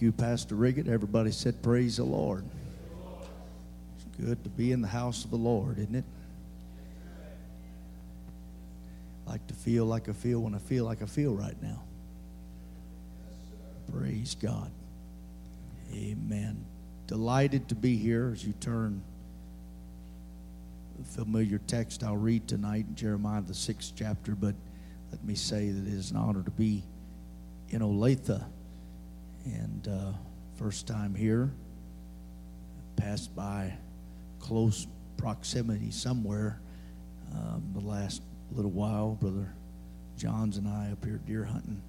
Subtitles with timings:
[0.00, 0.88] You, Pastor Riggett.
[0.88, 2.44] Everybody said, Praise the Lord.
[3.96, 6.04] It's good to be in the house of the Lord, isn't it?
[9.26, 11.82] I like to feel like I feel when I feel like I feel right now.
[13.92, 14.70] Praise God.
[15.92, 16.64] Amen.
[17.06, 19.02] Delighted to be here as you turn
[21.04, 24.34] familiar text I'll read tonight in Jeremiah, the sixth chapter.
[24.34, 24.54] But
[25.10, 26.84] let me say that it is an honor to be
[27.70, 28.44] in Olathe
[29.44, 30.12] and uh,
[30.56, 31.50] first time here.
[32.96, 33.72] Passed by
[34.40, 34.86] close
[35.16, 36.60] proximity somewhere
[37.32, 38.22] um, the last
[38.52, 39.16] little while.
[39.20, 39.52] Brother
[40.16, 41.80] Johns and I up here deer hunting,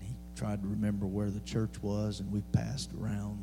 [0.00, 3.42] and he tried to remember where the church was, and we passed around.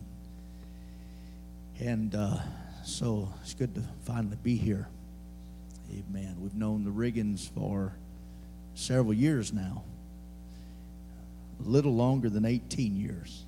[1.79, 2.37] And uh,
[2.83, 4.87] so it's good to finally be here.
[5.91, 6.37] Amen.
[6.39, 7.93] We've known the Riggins for
[8.73, 9.83] several years now
[11.65, 13.45] a little longer than 18 years.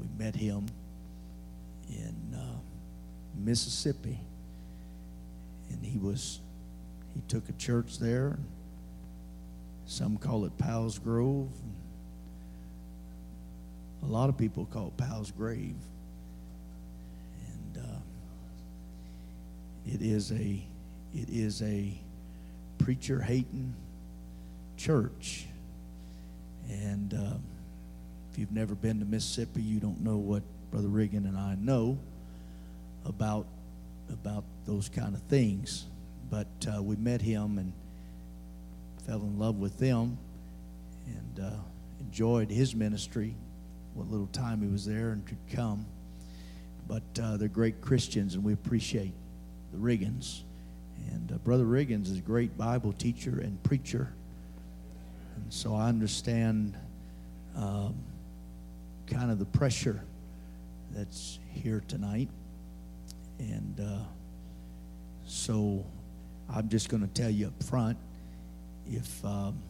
[0.00, 0.66] We met him
[1.88, 2.58] in uh,
[3.36, 4.18] Mississippi,
[5.70, 6.40] and he was
[7.14, 8.38] he took a church there.
[9.86, 11.48] Some call it Powell's Grove.
[14.02, 15.76] a lot of people call it Powell's Grave.
[17.46, 17.98] And uh,
[19.86, 20.62] it is a
[21.14, 21.98] it is a
[22.78, 23.74] preacher hating
[24.76, 25.46] church
[26.68, 27.42] and um,
[28.30, 31.98] if you've never been to Mississippi, you don't know what Brother Riggin and I know
[33.04, 33.46] about
[34.10, 35.86] about those kind of things.
[36.30, 37.72] But uh, we met him and
[39.06, 40.18] fell in love with them,
[41.06, 41.50] and uh,
[42.00, 43.34] enjoyed his ministry.
[43.94, 45.86] What little time he was there and could come.
[46.86, 49.12] But uh, they're great Christians, and we appreciate
[49.72, 50.42] the Riggins.
[51.10, 54.12] And uh, Brother Riggins is a great Bible teacher and preacher
[55.46, 56.76] and so I understand
[57.54, 57.94] um,
[59.06, 60.02] kind of the pressure
[60.90, 62.28] that's here tonight.
[63.38, 63.98] And uh,
[65.24, 65.86] so
[66.52, 67.96] I'm just going to tell you up front
[68.88, 69.62] if um,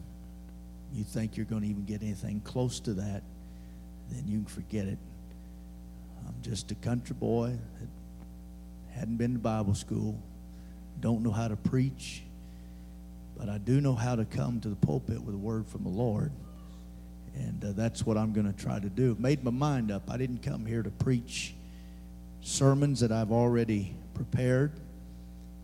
[0.91, 3.21] you think you're going to even get anything close to that,
[4.09, 4.97] then you can forget it.
[6.27, 10.19] I'm just a country boy that hadn't been to Bible school,
[11.01, 12.23] don't know how to preach,
[13.37, 15.89] but I do know how to come to the pulpit with a word from the
[15.89, 16.31] Lord.
[17.35, 19.15] And uh, that's what I'm going to try to do.
[19.19, 20.09] Made my mind up.
[20.09, 21.53] I didn't come here to preach
[22.41, 24.71] sermons that I've already prepared.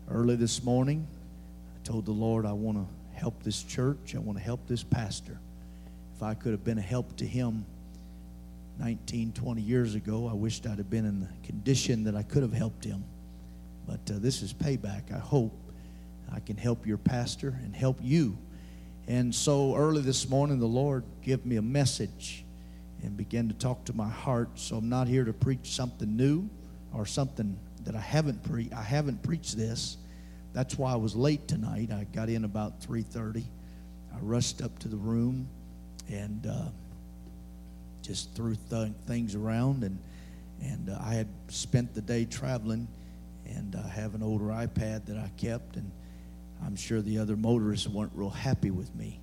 [0.08, 1.06] Early this morning,
[1.74, 4.14] I told the Lord I want to help this church.
[4.14, 5.40] I want to help this pastor.
[6.14, 7.66] If I could have been a help to him
[8.78, 12.42] 19, 20 years ago, I wished I'd have been in the condition that I could
[12.42, 13.02] have helped him.
[13.86, 15.63] But uh, this is payback, I hope.
[16.32, 18.36] I can help your pastor and help you.
[19.06, 22.44] And so early this morning, the Lord gave me a message
[23.02, 24.48] and began to talk to my heart.
[24.54, 26.48] So I'm not here to preach something new
[26.94, 28.72] or something that I haven't preached.
[28.72, 29.98] I haven't preached this.
[30.54, 31.90] That's why I was late tonight.
[31.92, 33.44] I got in about 3:30.
[34.14, 35.48] I rushed up to the room
[36.08, 36.68] and uh,
[38.02, 39.98] just threw th- things around, and
[40.62, 42.86] and uh, I had spent the day traveling,
[43.46, 45.90] and I have an older iPad that I kept, and
[46.64, 49.20] I'm sure the other motorists weren't real happy with me.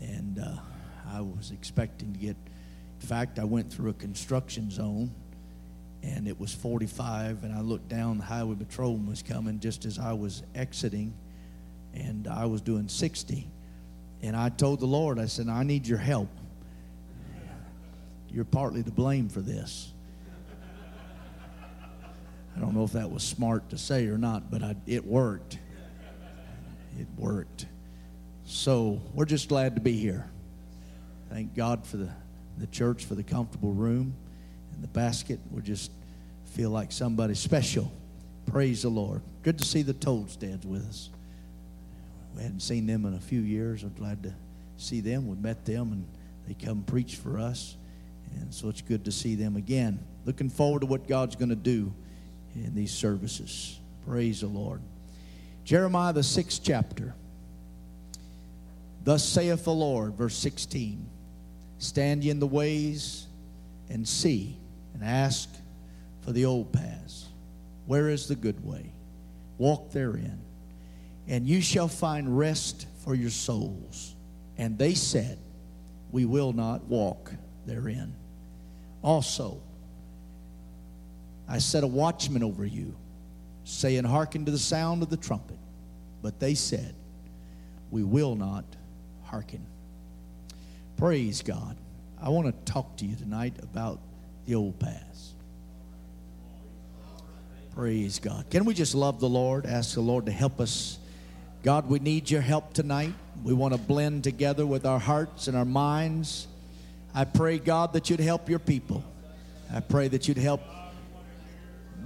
[0.00, 0.56] And uh,
[1.10, 2.36] I was expecting to get,
[3.00, 5.10] in fact, I went through a construction zone
[6.02, 9.98] and it was 45 and I looked down, the highway patrolman was coming just as
[9.98, 11.14] I was exiting
[11.94, 13.48] and I was doing 60.
[14.22, 16.28] And I told the Lord, I said, I need your help.
[18.28, 19.92] You're partly to blame for this.
[22.56, 25.58] I don't know if that was smart to say or not, but I, it worked
[26.98, 27.66] it worked.
[28.44, 30.30] So we're just glad to be here.
[31.30, 32.08] Thank God for the,
[32.58, 34.14] the church, for the comfortable room
[34.72, 35.40] and the basket.
[35.50, 35.90] We just
[36.44, 37.92] feel like somebody special.
[38.46, 39.22] Praise the Lord.
[39.42, 41.10] Good to see the Tolsteads with us.
[42.36, 43.82] We hadn't seen them in a few years.
[43.82, 44.34] I'm glad to
[44.76, 45.26] see them.
[45.26, 46.06] We met them and
[46.46, 47.76] they come preach for us.
[48.40, 49.98] And so it's good to see them again.
[50.24, 51.92] Looking forward to what God's going to do
[52.54, 53.78] in these services.
[54.06, 54.80] Praise the Lord.
[55.66, 57.12] Jeremiah, the sixth chapter.
[59.02, 61.04] Thus saith the Lord, verse 16
[61.78, 63.26] Stand ye in the ways
[63.90, 64.56] and see,
[64.94, 65.50] and ask
[66.20, 67.26] for the old paths.
[67.84, 68.92] Where is the good way?
[69.58, 70.40] Walk therein,
[71.26, 74.14] and you shall find rest for your souls.
[74.56, 75.36] And they said,
[76.12, 77.32] We will not walk
[77.66, 78.14] therein.
[79.02, 79.60] Also,
[81.48, 82.94] I set a watchman over you
[83.66, 85.58] saying, Hearken to the sound of the trumpet.
[86.22, 86.94] But they said,
[87.90, 88.64] We will not
[89.24, 89.64] hearken.
[90.96, 91.76] Praise God.
[92.22, 94.00] I want to talk to you tonight about
[94.46, 95.34] the old past.
[97.74, 98.48] Praise God.
[98.48, 99.66] Can we just love the Lord?
[99.66, 100.98] Ask the Lord to help us.
[101.62, 103.12] God, we need your help tonight.
[103.44, 106.46] We want to blend together with our hearts and our minds.
[107.14, 109.04] I pray, God, that you'd help your people.
[109.72, 110.62] I pray that you'd help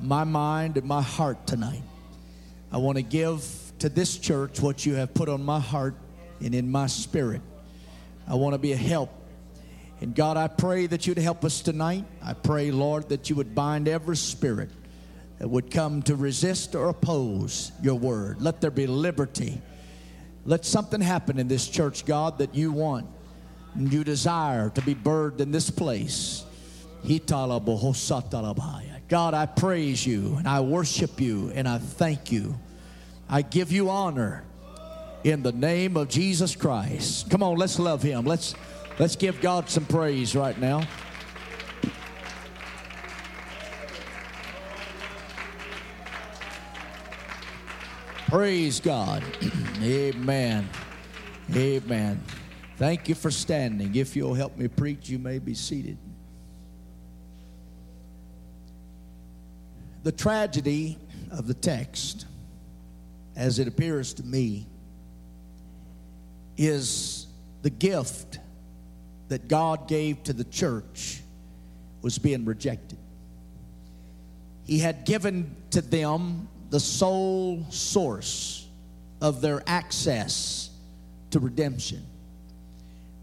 [0.03, 1.83] my mind and my heart tonight.
[2.73, 3.45] I want to give
[3.79, 5.95] to this church what you have put on my heart
[6.41, 7.43] and in my spirit.
[8.29, 9.11] I want to be a help.
[10.01, 12.05] And God, I pray that you'd help us tonight.
[12.23, 14.71] I pray, Lord, that you would bind every spirit
[15.39, 18.41] that would come to resist or oppose your word.
[18.41, 19.61] Let there be liberty.
[20.45, 23.07] Let something happen in this church, God, that you want
[23.75, 26.45] and you desire to be birthed in this place.
[29.11, 32.57] God, I praise you and I worship you and I thank you.
[33.29, 34.45] I give you honor
[35.25, 37.29] in the name of Jesus Christ.
[37.29, 38.25] Come on, let's love him.
[38.25, 38.55] Let's
[39.01, 40.87] let's give God some praise right now.
[48.29, 49.25] Praise God.
[49.83, 50.69] Amen.
[51.53, 52.23] Amen.
[52.77, 53.97] Thank you for standing.
[53.97, 55.99] If you'll help me preach, you may be seated.
[60.03, 60.99] The tragedy
[61.31, 62.27] of the text,
[63.37, 64.67] as it appears to me,
[66.57, 67.27] is
[67.63, 68.39] the gift
[69.29, 71.21] that God gave to the church
[72.03, 72.99] was being rejected.
[74.65, 78.67] He had given to them the sole source
[79.21, 80.71] of their access
[81.31, 82.07] to redemption,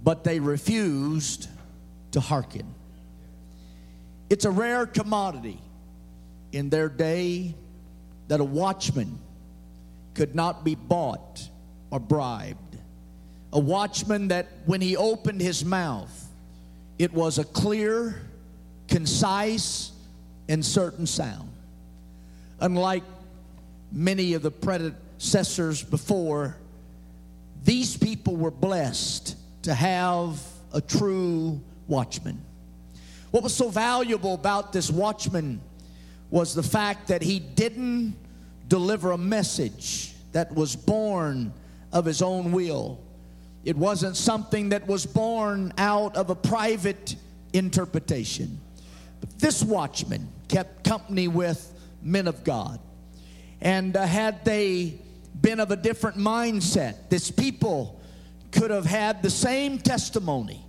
[0.04, 1.48] but they refused
[2.12, 2.74] to hearken.
[4.30, 5.60] It's a rare commodity
[6.58, 7.54] in their day
[8.28, 9.20] that a watchman
[10.16, 11.48] could not be bought
[11.92, 12.78] or bribed.
[13.54, 16.28] A watchman that when he opened his mouth,
[16.98, 18.20] it was a clear,
[18.88, 19.92] concise,
[20.50, 21.52] and certain sound.
[22.60, 23.04] Unlike
[23.92, 26.58] many of the predecessors before,
[27.64, 30.42] these people were blessed to have
[30.74, 32.44] a true watchman.
[33.30, 35.62] What was so valuable about this watchman
[36.30, 38.16] was the fact that he didn't
[38.68, 41.54] deliver a message that was born
[41.94, 43.00] of his own will.
[43.64, 47.16] It wasn't something that was born out of a private
[47.54, 48.60] interpretation.
[49.20, 52.80] But this watchman kept company with men of God.
[53.62, 55.00] And uh, had they
[55.42, 58.00] been of a different mindset, this people
[58.52, 60.64] could have had the same testimony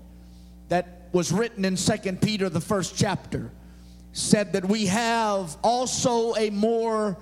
[0.69, 3.51] that was written in Second Peter, the first chapter
[4.19, 7.17] said that we have also a more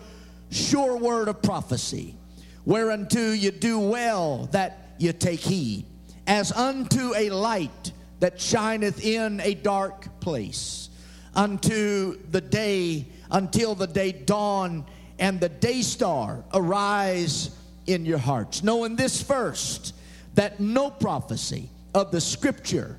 [0.51, 2.17] sure word of prophecy,
[2.65, 5.85] whereunto you do well that you take heed,
[6.27, 10.89] as unto a light that shineth in a dark place,
[11.35, 14.87] unto the day, until the day dawn
[15.19, 17.51] and the day star arise
[17.87, 18.63] in your hearts.
[18.63, 19.95] Knowing this first,
[20.35, 22.99] that no prophecy of the scripture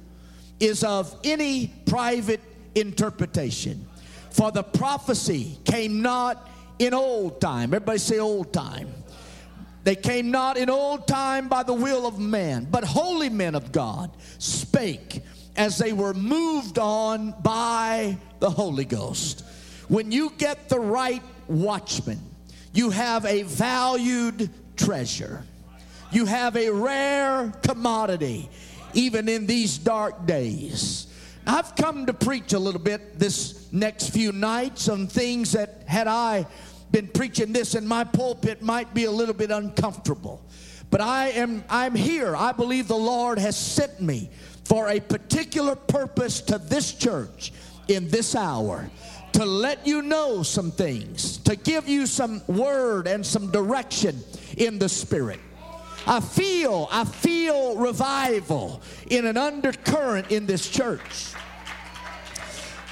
[0.59, 2.41] is of any private
[2.79, 3.87] interpretation.
[4.31, 7.73] For the prophecy came not in old time.
[7.73, 8.89] Everybody say old time.
[9.83, 13.71] They came not in old time by the will of man, but holy men of
[13.71, 15.21] God spake
[15.55, 19.43] as they were moved on by the Holy Ghost.
[19.87, 22.19] When you get the right watchman,
[22.73, 25.43] you have a valued treasure.
[26.11, 28.49] You have a rare commodity,
[28.93, 31.06] even in these dark days.
[31.47, 36.07] I've come to preach a little bit this next few nights on things that, had
[36.07, 36.45] I
[36.91, 40.43] been preaching this in my pulpit, might be a little bit uncomfortable.
[40.89, 42.35] But I am I'm here.
[42.35, 44.29] I believe the Lord has sent me
[44.65, 47.53] for a particular purpose to this church
[47.87, 48.89] in this hour
[49.33, 54.21] to let you know some things, to give you some word and some direction
[54.57, 55.39] in the spirit.
[56.07, 61.33] I feel, I feel revival in an undercurrent in this church.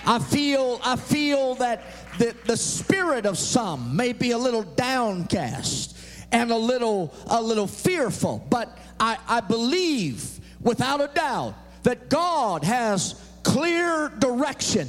[0.06, 1.84] I feel, I feel that
[2.20, 5.98] the, the spirit of some may be a little downcast
[6.34, 12.66] and a little, a little fearful, but I, I believe without a doubt that God
[12.66, 14.88] has clear direction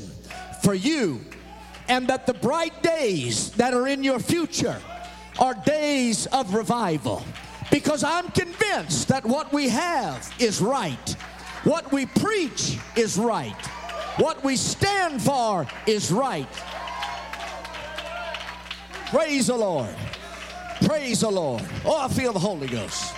[0.62, 1.21] for you
[1.88, 4.80] and that the bright days that are in your future
[5.38, 7.23] are days of revival.
[7.70, 11.11] Because I'm convinced that what we have is right,
[11.64, 13.56] what we preach is right.
[14.18, 16.50] What we stand for is right.
[19.11, 19.94] Praise the Lord.
[20.87, 21.62] Praise the Lord.
[21.85, 23.14] Oh, I feel the Holy Ghost.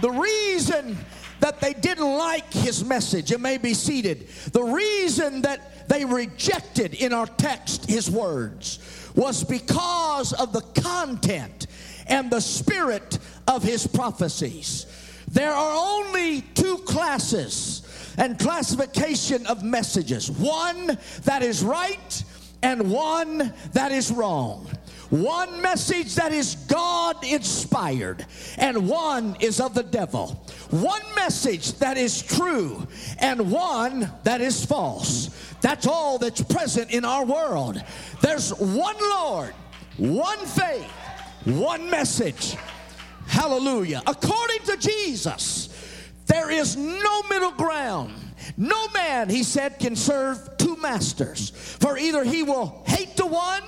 [0.00, 0.96] The reason
[1.40, 3.30] that they didn't like his message.
[3.30, 4.28] It may be seated.
[4.52, 8.78] The reason that they rejected in our text his words
[9.14, 11.66] was because of the content
[12.06, 14.86] and the spirit of his prophecies.
[15.28, 17.82] There are only two classes
[18.18, 22.24] and classification of messages one that is right
[22.62, 24.68] and one that is wrong.
[25.10, 28.26] One message that is God inspired,
[28.58, 30.44] and one is of the devil.
[30.70, 32.84] One message that is true,
[33.20, 35.30] and one that is false.
[35.60, 37.80] That's all that's present in our world.
[38.20, 39.54] There's one Lord,
[39.96, 40.90] one faith,
[41.44, 42.56] one message.
[43.36, 44.02] Hallelujah.
[44.06, 45.68] According to Jesus,
[46.24, 48.14] there is no middle ground.
[48.56, 51.50] No man, he said, can serve two masters.
[51.50, 53.62] For either he will hate the one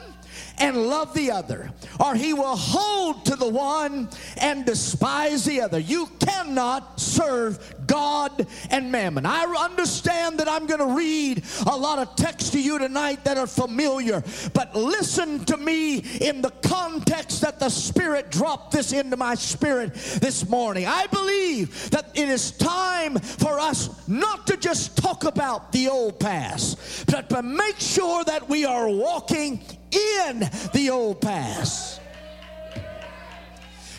[0.61, 5.79] and love the other, or he will hold to the one and despise the other.
[5.79, 9.27] You cannot serve God and mammon.
[9.27, 13.39] I understand that I'm going to read a lot of text to you tonight that
[13.39, 14.23] are familiar,
[14.53, 19.95] but listen to me in the context that the Spirit dropped this into my spirit
[19.95, 20.87] this morning.
[20.87, 26.21] I believe that it is time for us not to just talk about the old
[26.21, 29.61] past, but to make sure that we are walking
[29.93, 30.41] in
[30.73, 32.01] the old past.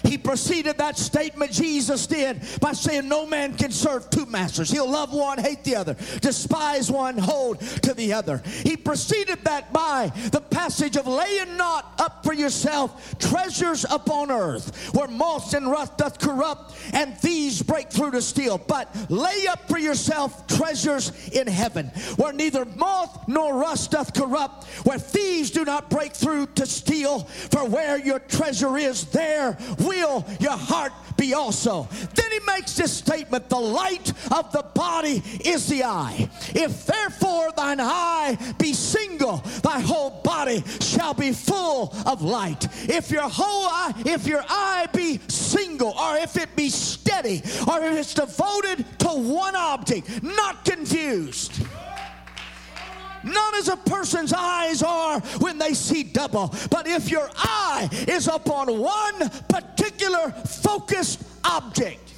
[0.09, 4.71] He preceded that statement Jesus did by saying, No man can serve two masters.
[4.71, 8.41] He'll love one, hate the other, despise one, hold to the other.
[8.63, 14.95] He preceded that by the passage of laying not up for yourself treasures upon earth,
[14.95, 18.57] where moth and rust doth corrupt, and thieves break through to steal.
[18.57, 24.65] But lay up for yourself treasures in heaven, where neither moth nor rust doth corrupt,
[24.85, 27.25] where thieves do not break through to steal.
[27.51, 31.87] For where your treasure is, there will your heart be also.
[32.15, 36.29] Then he makes this statement the light of the body is the eye.
[36.55, 42.67] If therefore thine eye be single, thy whole body shall be full of light.
[42.89, 47.83] If your whole eye, if your eye be single, or if it be steady, or
[47.83, 51.53] if it's devoted to one object, not confused.
[53.23, 56.53] None as a person's eyes are when they see double.
[56.69, 62.09] But if your eye is upon one particular focused object,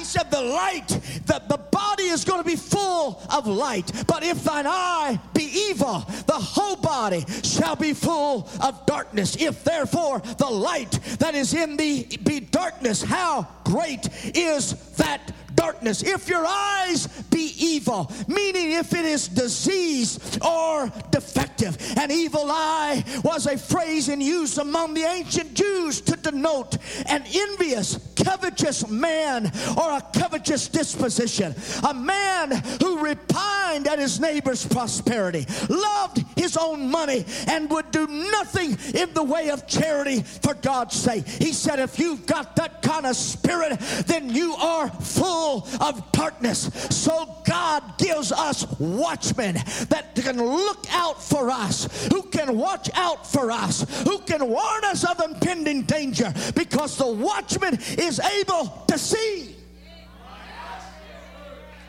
[0.00, 0.88] he said, The light,
[1.26, 3.92] the, the body is going to be full of light.
[4.06, 9.36] But if thine eye be evil, the whole body shall be full of darkness.
[9.36, 16.02] If therefore the light that is in thee be darkness, how great is that darkness.
[16.02, 21.76] If your eyes be evil, meaning if it is diseased or defective.
[21.98, 27.24] An evil eye was a phrase in use among the ancient Jews to denote an
[27.30, 31.54] envious, covetous man or a covetous disposition.
[31.86, 38.06] A man who repined at his neighbor's prosperity, loved his own money, and would do
[38.06, 41.26] nothing in the way of charity for God's sake.
[41.26, 45.49] He said, if you've got that kind of spirit, then you are full
[45.80, 46.70] of darkness.
[46.90, 49.56] So God gives us watchmen
[49.88, 54.84] that can look out for us, who can watch out for us, who can warn
[54.84, 59.56] us of impending danger, because the watchman is able to see.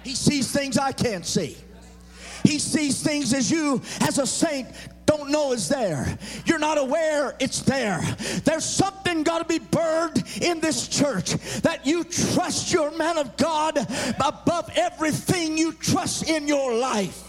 [0.03, 1.57] He sees things I can't see.
[2.43, 4.67] He sees things as you, as a saint,
[5.17, 6.17] don't know is there.
[6.45, 7.99] You're not aware it's there.
[8.45, 13.35] There's something got to be burned in this church that you trust your man of
[13.35, 13.77] God
[14.23, 17.27] above everything you trust in your life.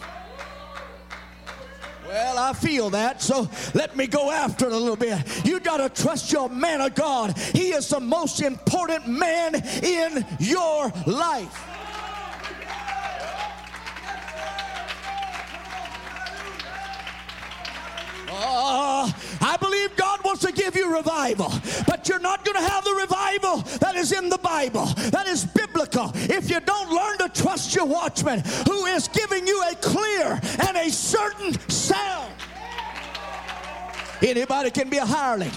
[2.07, 5.19] Well, I feel that, so let me go after it a little bit.
[5.45, 7.37] You got to trust your man of God.
[7.39, 11.72] He is the most important man in your life.
[18.35, 21.53] Oh, I believe God wants to give you revival,
[21.87, 25.45] but you're not going to have the revival that is in the Bible, that is
[25.45, 30.41] biblical, if you don't learn to trust your watchman who is giving you a clear
[30.67, 32.33] and a certain sound.
[34.23, 35.51] Anybody can be a hireling.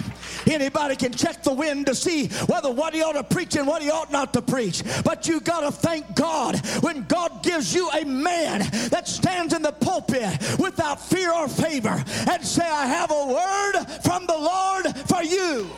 [0.47, 3.81] Anybody can check the wind to see whether what he ought to preach and what
[3.81, 4.83] he ought not to preach.
[5.03, 8.59] But you got to thank God when God gives you a man
[8.89, 13.85] that stands in the pulpit without fear or favor and say, I have a word
[14.03, 15.69] from the Lord for you.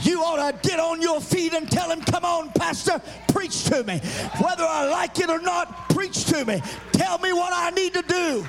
[0.00, 3.84] You ought to get on your feet and tell him, Come on, Pastor, preach to
[3.84, 4.00] me.
[4.40, 6.60] Whether I like it or not, preach to me.
[6.92, 8.46] Tell me what I need to do.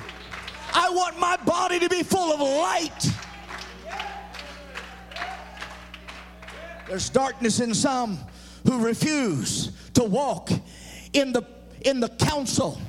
[0.72, 3.08] I want my body to be full of light.
[6.88, 8.18] There's darkness in some
[8.66, 10.50] who refuse to walk
[11.12, 11.42] in the,
[11.82, 12.80] in the counsel,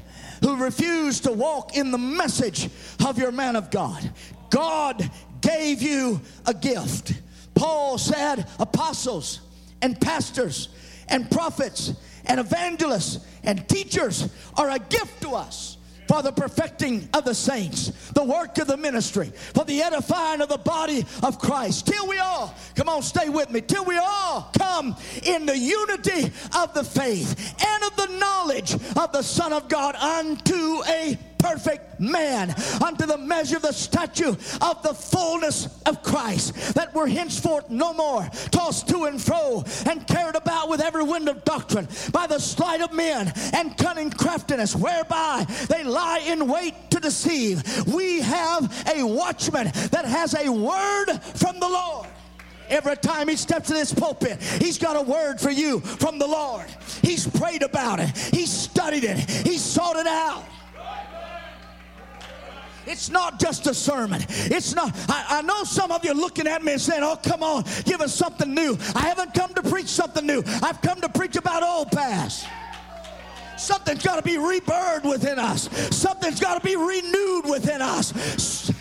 [0.41, 2.69] who refuse to walk in the message
[3.05, 4.11] of your man of God.
[4.49, 5.09] God
[5.41, 7.13] gave you a gift.
[7.55, 9.41] Paul said, apostles
[9.81, 10.69] and pastors
[11.07, 11.93] and prophets
[12.25, 17.89] and evangelists and teachers are a gift to us for the perfecting of the saints,
[18.11, 21.87] the work of the ministry, for the edifying of the body of Christ.
[21.87, 26.31] Till we all, come on, stay with me, till we all come in the unity
[26.57, 31.99] of the faith and of the knowledge of the Son of God unto a perfect
[31.99, 32.49] man
[32.83, 37.93] unto the measure of the stature of the fullness of Christ, that we're henceforth no
[37.93, 42.39] more tossed to and fro and carried about with every wind of doctrine by the
[42.39, 47.63] sleight of men and cunning craftiness, whereby they lie in wait to deceive.
[47.85, 48.63] We have
[48.95, 52.07] a watchman that has a word from the Lord.
[52.69, 56.25] Every time he steps in this pulpit, he's got a word for you from the
[56.25, 56.65] Lord.
[57.03, 60.43] He's prayed about it, he's studied it, he's sought it out.
[62.87, 64.23] It's not just a sermon.
[64.29, 64.95] It's not.
[65.09, 68.01] I, I, know some of you looking at me and saying, Oh, come on, give
[68.01, 68.77] us something new.
[68.95, 70.43] I haven't come to preach something new.
[70.61, 72.47] I've come to preach about old past.
[73.57, 78.71] Something's got to be rebirthed within us, something's got to be renewed within us.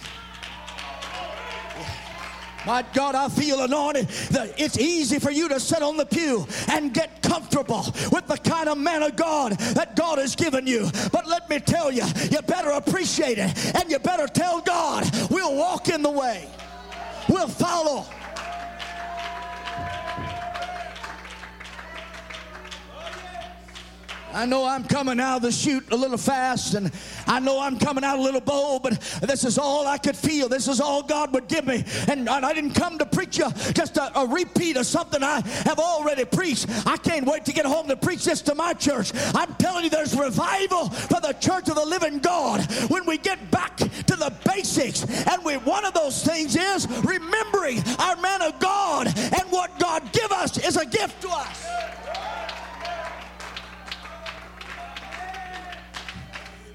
[2.67, 6.47] My God, I feel anointed that it's easy for you to sit on the pew
[6.71, 10.89] and get comfortable with the kind of man of God that God has given you.
[11.13, 15.57] But let me tell you, you better appreciate it and you better tell God, we'll
[15.57, 16.49] walk in the way,
[17.29, 18.07] we'll follow.
[24.35, 26.91] I know I'm coming out of the chute a little fast, and
[27.27, 30.49] I know I'm coming out a little bold, but this is all I could feel.
[30.49, 31.85] This is all God would give me.
[32.09, 35.79] And, I didn't come to preach you just a, a, repeat of something I have
[35.79, 36.67] already preached.
[36.85, 39.13] I can't wait to get home to preach this to my church.
[39.35, 43.51] I'm telling you, there's revival for the church of the living God when we get
[43.51, 45.05] back to the basics.
[45.29, 50.13] And we, one of those things is remembering our man of God and what God
[50.13, 52.04] give us is a gift to us.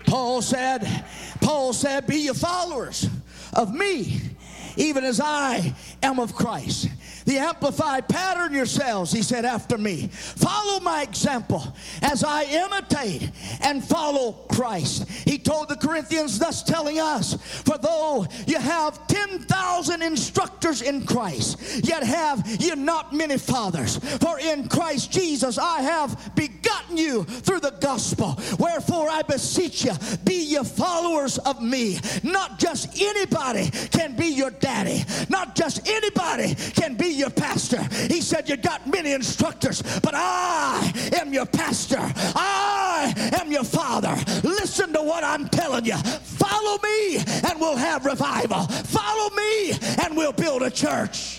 [0.10, 1.06] Paul said,
[1.40, 3.08] Paul said, be your followers
[3.54, 4.20] of me,
[4.76, 6.88] even as I am of Christ.
[7.30, 10.08] The Amplified, pattern yourselves, he said, after me.
[10.08, 11.62] Follow my example
[12.02, 13.30] as I imitate
[13.62, 15.08] and follow Christ.
[15.08, 21.86] He told the Corinthians, thus telling us, for though you have 10,000 instructors in Christ,
[21.86, 23.98] yet have you not many fathers.
[24.18, 28.40] For in Christ Jesus I have begotten you through the gospel.
[28.58, 29.92] Wherefore I beseech you,
[30.24, 32.00] be ye followers of me.
[32.24, 37.84] Not just anybody can be your daddy, not just anybody can be your pastor.
[38.08, 42.00] He said, You got many instructors, but I am your pastor.
[42.00, 44.16] I am your father.
[44.44, 45.98] Listen to what I'm telling you.
[45.98, 48.66] Follow me and we'll have revival.
[48.68, 49.72] Follow me
[50.04, 51.39] and we'll build a church.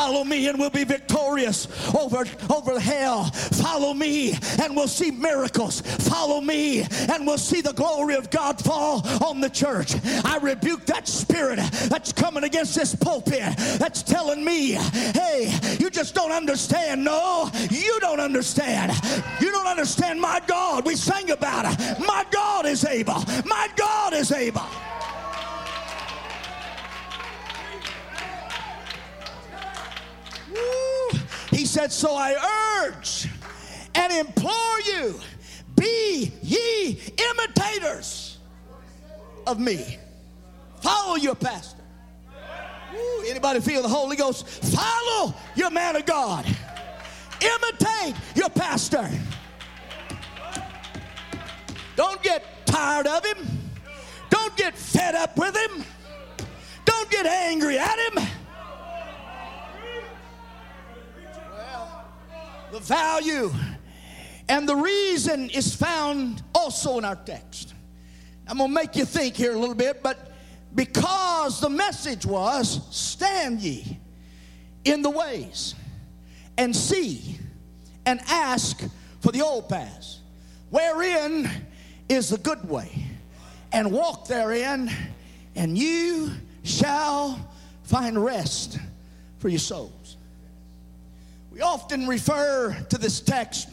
[0.00, 3.24] Follow me and we'll be victorious over, over hell.
[3.24, 4.32] Follow me
[4.62, 5.82] and we'll see miracles.
[5.82, 9.94] Follow me and we'll see the glory of God fall on the church.
[10.24, 11.58] I rebuke that spirit
[11.90, 17.04] that's coming against this pulpit that's telling me, hey, you just don't understand.
[17.04, 18.92] No, you don't understand.
[19.38, 20.86] You don't understand my God.
[20.86, 22.00] We sang about it.
[22.00, 23.22] My God is able.
[23.44, 24.64] My God is able.
[31.70, 33.28] Said, So I urge
[33.94, 35.20] and implore you,
[35.76, 38.38] be ye imitators
[39.46, 39.98] of me.
[40.82, 41.82] Follow your pastor.
[42.94, 44.46] Ooh, anybody feel the Holy Ghost?
[44.48, 46.44] Follow your man of God.
[47.40, 49.08] Imitate your pastor.
[51.94, 53.46] Don't get tired of him.
[54.28, 55.84] Don't get fed up with him.
[56.84, 58.29] Don't get angry at him.
[62.72, 63.50] The value
[64.48, 67.74] and the reason is found also in our text.
[68.48, 70.32] I'm going to make you think here a little bit, but
[70.74, 73.98] because the message was stand ye
[74.84, 75.74] in the ways
[76.58, 77.38] and see
[78.06, 78.82] and ask
[79.20, 80.20] for the old paths,
[80.70, 81.48] wherein
[82.08, 83.04] is the good way,
[83.72, 84.90] and walk therein,
[85.54, 86.32] and you
[86.64, 87.52] shall
[87.84, 88.78] find rest
[89.38, 89.92] for your soul.
[91.60, 93.68] We often refer to this text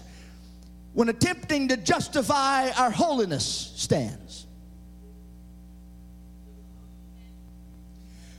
[0.92, 3.46] when attempting to justify our holiness
[3.78, 4.46] stands.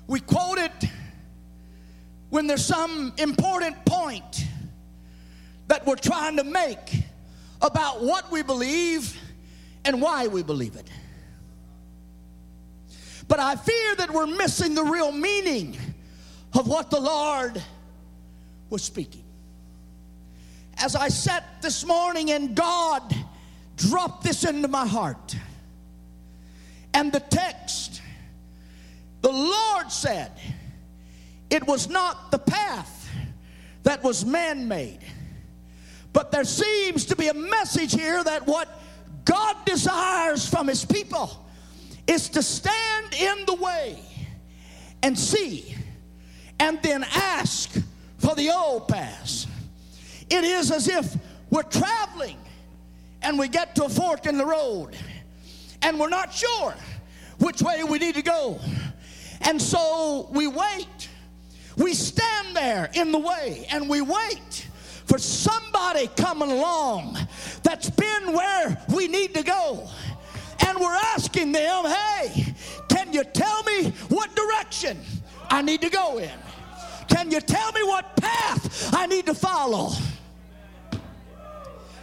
[0.07, 0.91] We quote it
[2.29, 4.45] when there's some important point
[5.69, 7.05] that we're trying to make
[7.63, 9.17] about what we believe
[9.87, 10.91] and why we believe it.
[13.29, 15.75] But I fear that we're missing the real meaning
[16.53, 17.63] of what the Lord
[18.69, 19.25] was speaking.
[20.81, 23.15] As I sat this morning and God
[23.77, 25.37] dropped this into my heart,
[26.95, 28.01] and the text,
[29.21, 30.33] the Lord said,
[31.51, 33.11] it was not the path
[33.83, 35.01] that was man made.
[36.13, 38.69] But there seems to be a message here that what
[39.25, 41.45] God desires from his people
[42.07, 44.03] is to stand in the way
[45.03, 45.75] and see
[46.59, 47.71] and then ask
[48.19, 49.47] for the old path.
[50.31, 51.17] It is as if
[51.51, 52.39] we're traveling
[53.23, 54.91] and we get to a fork in the road
[55.83, 56.75] and we're not sure
[57.39, 58.61] which way we need to go.
[59.43, 61.09] And so we wait.
[61.77, 64.69] We stand there in the way and we wait
[65.07, 67.17] for somebody coming along
[67.63, 69.89] that's been where we need to go.
[70.67, 72.55] And we're asking them, hey,
[72.89, 74.99] can you tell me what direction
[75.49, 76.31] I need to go in?
[77.09, 79.91] Can you tell me what path I need to follow?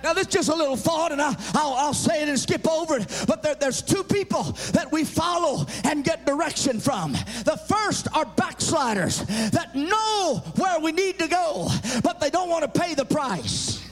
[0.04, 2.98] Now, this is just a little thought, and I, will say it and skip over
[2.98, 3.26] it.
[3.28, 7.14] But there, there's two people that we follow and get direction from.
[7.44, 11.70] The first are backsliders that know where we need to go,
[12.04, 13.85] but they don't want to pay the price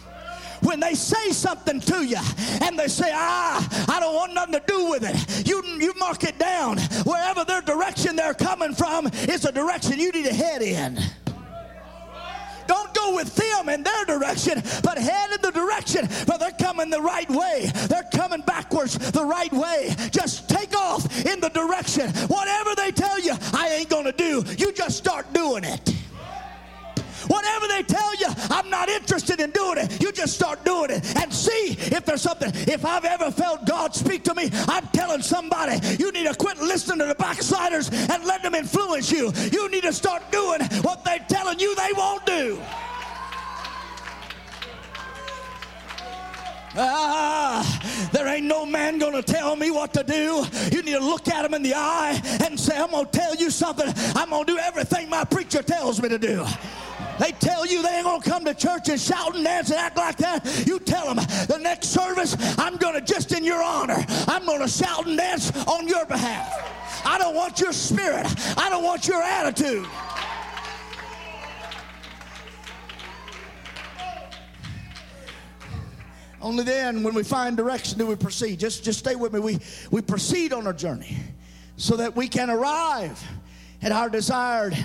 [0.63, 2.17] when they say something to you
[2.61, 6.23] and they say, ah, I don't want nothing to do with it, you, you mark
[6.23, 6.77] it down.
[7.05, 10.99] Wherever their direction they're coming from is a direction you need to head in.
[12.65, 16.89] Don't go with them in their direction, but head in the direction where they're coming
[16.89, 17.69] the right way.
[17.87, 19.93] They're coming backwards the right way.
[20.11, 22.09] Just take off in the direction.
[22.27, 25.93] Whatever they tell you, I ain't going to do, you just start doing it.
[27.27, 30.01] Whatever they tell you, I'm not interested in doing it.
[30.01, 32.51] You just start doing it and see if there's something.
[32.53, 36.57] If I've ever felt God speak to me, I'm telling somebody, you need to quit
[36.59, 39.31] listening to the backsliders and let them influence you.
[39.51, 42.59] You need to start doing what they're telling you they won't do.
[46.75, 50.43] Ah, there ain't no man gonna tell me what to do.
[50.71, 53.51] You need to look at him in the eye and say, I'm gonna tell you
[53.51, 53.93] something.
[54.15, 56.45] I'm gonna do everything my preacher tells me to do.
[57.19, 59.97] They tell you they ain't gonna come to church and shout and dance and act
[59.97, 60.65] like that.
[60.65, 65.05] You tell them the next service, I'm gonna just in your honor, I'm gonna shout
[65.07, 66.71] and dance on your behalf.
[67.05, 68.25] I don't want your spirit,
[68.57, 69.87] I don't want your attitude.
[76.41, 78.59] Only then, when we find direction, do we proceed.
[78.59, 79.39] Just, just stay with me.
[79.39, 79.59] We,
[79.91, 81.17] we proceed on our journey
[81.77, 83.17] so that we can arrive
[83.81, 84.75] at our desired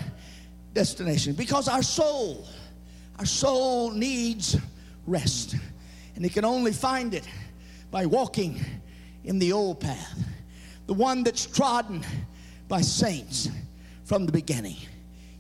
[0.79, 2.47] destination because our soul,
[3.19, 4.57] our soul needs
[5.09, 5.57] rest.
[6.15, 7.29] And it can only find it
[7.91, 8.61] by walking
[9.25, 10.17] in the old path,
[10.87, 12.05] the one that's trodden
[12.69, 13.49] by saints
[14.05, 14.77] from the beginning.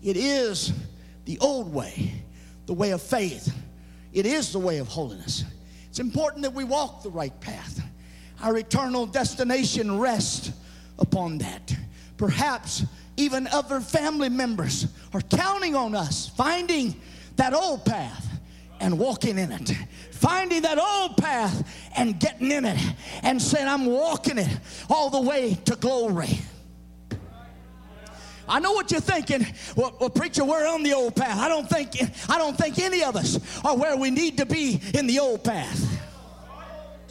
[0.02, 0.72] It is
[1.24, 2.14] the old way,
[2.66, 3.54] the way of faith.
[4.12, 5.44] It is the way of holiness.
[5.88, 7.80] It's important that we walk the right path.
[8.42, 10.50] Our eternal destination rests
[10.98, 11.76] upon that.
[12.16, 12.82] Perhaps
[13.18, 16.94] even other family members are counting on us finding
[17.36, 18.26] that old path
[18.80, 19.72] and walking in it.
[20.12, 22.78] Finding that old path and getting in it
[23.22, 24.48] and saying, I'm walking it
[24.88, 26.40] all the way to glory.
[28.48, 29.46] I know what you're thinking.
[29.76, 31.38] Well, well, preacher, we're on the old path.
[31.38, 31.90] I don't think
[32.30, 35.44] I don't think any of us are where we need to be in the old
[35.44, 35.98] path.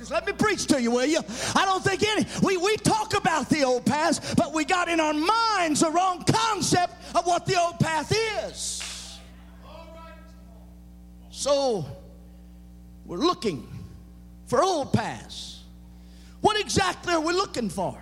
[0.10, 1.20] Let me preach to you, will you?
[1.56, 2.26] I don't think any.
[2.42, 6.24] We we talk about the old path, but we got in our minds the wrong
[6.24, 8.14] concept of what the old path
[8.46, 9.20] is.
[11.30, 11.86] So
[13.06, 13.68] we're looking
[14.48, 15.64] for old paths.
[16.42, 17.98] What exactly are we looking for?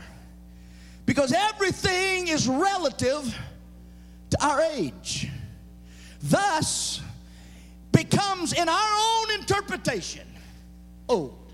[1.06, 3.38] Because everything is relative
[4.32, 5.30] to our age.
[6.22, 7.02] Thus,
[7.92, 10.28] becomes in our own interpretation
[11.08, 11.45] old.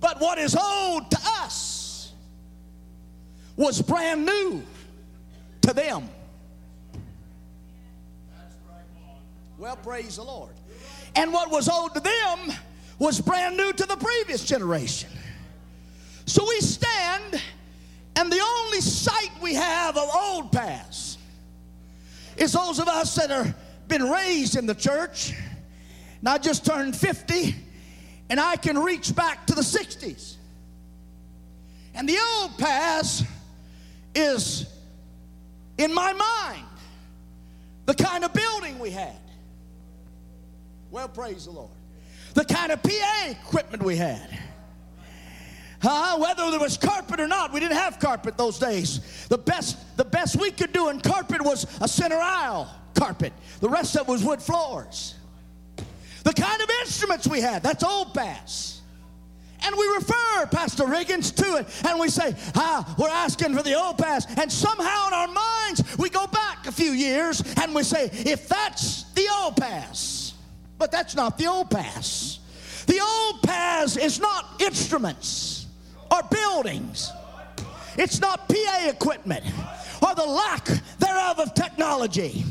[0.00, 2.12] But what is old to us
[3.56, 4.62] was brand new
[5.62, 6.08] to them.
[9.58, 10.52] Well, praise the Lord.
[11.14, 12.52] And what was old to them
[12.98, 15.10] was brand new to the previous generation.
[16.26, 17.40] So we stand
[18.16, 21.18] and the only sight we have of old past
[22.36, 23.54] is those of us that are
[23.88, 25.32] been raised in the church.
[26.20, 27.54] And I just turned 50
[28.28, 30.36] and I can reach back to the 60s.
[31.94, 33.24] And the old past
[34.14, 34.66] is
[35.78, 36.64] in my mind.
[37.86, 39.16] the kind of building we had.
[40.90, 41.70] Well, praise the Lord.
[42.34, 44.28] The kind of PA equipment we had.
[45.82, 49.26] Uh, whether there was carpet or not, we didn't have carpet those days.
[49.28, 53.32] The best, the best we could do in carpet was a center aisle carpet.
[53.60, 55.14] The rest of it was wood floors.
[56.26, 58.80] The kind of instruments we had, that's old bass.
[59.64, 63.74] And we refer Pastor Riggins to it, and we say, ah, we're asking for the
[63.74, 64.26] old pass.
[64.36, 68.48] And somehow in our minds, we go back a few years and we say, if
[68.48, 70.34] that's the old pass,
[70.78, 72.40] but that's not the old pass.
[72.88, 75.66] The old pass is not instruments
[76.10, 77.12] or buildings,
[77.96, 79.44] it's not PA equipment
[80.02, 80.66] or the lack
[80.98, 82.44] thereof of technology.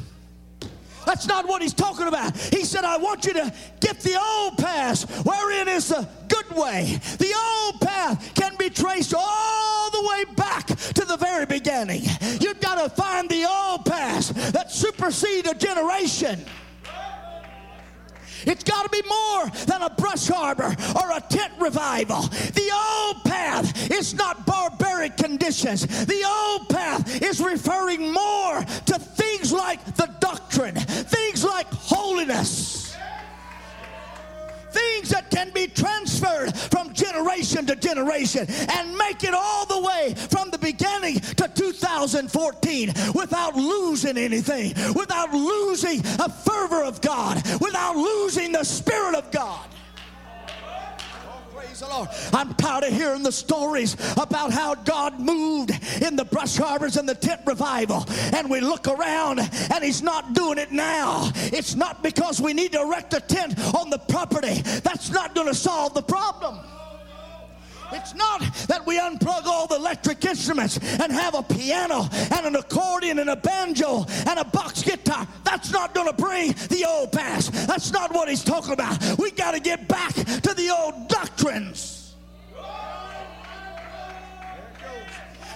[1.06, 2.36] That's not what he's talking about.
[2.38, 7.00] He said, I want you to get the old path, wherein is the good way.
[7.18, 12.04] The old path can be traced all the way back to the very beginning.
[12.40, 16.44] You've got to find the old path that supersedes a generation.
[18.46, 22.22] It's got to be more than a brush harbor or a tent revival.
[22.22, 26.06] The old path is not barbaric conditions.
[26.06, 32.95] The old path is referring more to things like the doctrine, things like holiness
[34.76, 40.14] things that can be transferred from generation to generation and make it all the way
[40.16, 47.96] from the beginning to 2014 without losing anything, without losing a fervor of God, without
[47.96, 49.75] losing the Spirit of God.
[51.76, 52.10] Praise the Lord.
[52.32, 57.10] I'm tired of hearing the stories about how God moved in the brush harbors and
[57.10, 58.06] the tent revival.
[58.34, 61.32] And we look around and He's not doing it now.
[61.36, 64.62] It's not because we need to erect a tent on the property.
[64.84, 66.60] That's not going to solve the problem.
[67.92, 72.56] It's not that we unplug all the electric instruments and have a piano and an
[72.56, 75.28] accordion and a banjo and a box guitar.
[75.44, 77.52] That's not going to bring the old past.
[77.68, 79.18] That's not what he's talking about.
[79.18, 82.16] We got to get back to the old doctrines.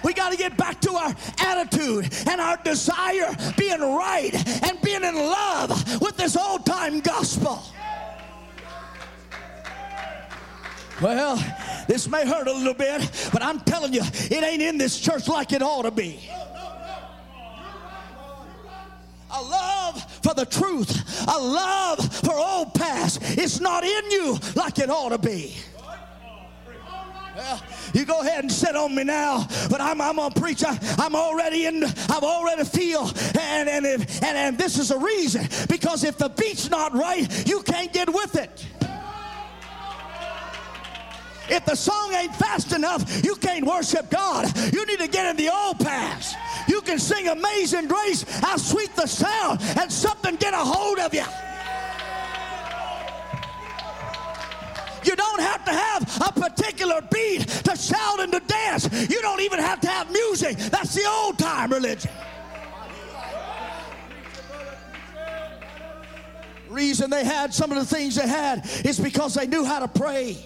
[0.04, 5.04] We got to get back to our attitude and our desire being right and being
[5.04, 7.62] in love with this old time gospel.
[11.02, 11.38] Well,
[11.88, 15.28] this may hurt a little bit, but I'm telling you, it ain't in this church
[15.28, 16.20] like it ought to be.
[19.32, 23.20] A love for the truth, a love for old past.
[23.38, 25.56] It's not in you like it ought to be.
[27.36, 30.64] Well, you go ahead and sit on me now, but I'm, I'm gonna preach.
[30.66, 31.84] I, am already in.
[32.10, 33.10] I'm already feel,
[33.40, 37.48] and and, if, and and this is a reason because if the beat's not right,
[37.48, 38.66] you can't get with it.
[41.50, 44.56] If the song ain't fast enough, you can't worship God.
[44.74, 46.36] You need to get in the old pass.
[46.68, 51.14] You can sing Amazing Grace, how sweet the sound, and something get a hold of
[51.14, 51.26] you.
[55.04, 59.10] You don't have to have a particular beat to shout and to dance.
[59.10, 60.58] You don't even have to have music.
[60.58, 62.12] That's the old time religion.
[66.68, 69.88] Reason they had some of the things they had is because they knew how to
[69.88, 70.38] pray.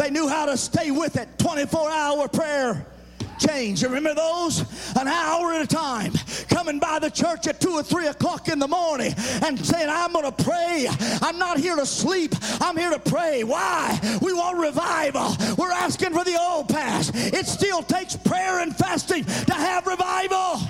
[0.00, 2.86] They knew how to stay with it 24 hour prayer
[3.38, 3.82] change.
[3.82, 4.60] You remember those?
[4.96, 6.12] An hour at a time.
[6.48, 10.12] Coming by the church at 2 or 3 o'clock in the morning and saying, I'm
[10.12, 10.88] going to pray.
[11.20, 12.34] I'm not here to sleep.
[12.62, 13.44] I'm here to pray.
[13.44, 13.98] Why?
[14.22, 15.36] We want revival.
[15.58, 17.12] We're asking for the old past.
[17.14, 20.60] It still takes prayer and fasting to have revival.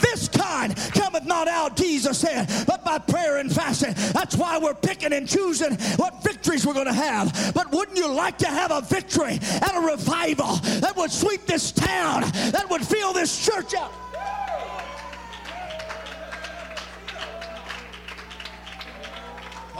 [0.00, 3.94] This kind cometh not out, Jesus said, but by prayer and fasting.
[4.12, 7.52] That's why we're picking and choosing what victories we're going to have.
[7.54, 11.72] But wouldn't you like to have a victory and a revival that would sweep this
[11.72, 13.92] town, that would fill this church up?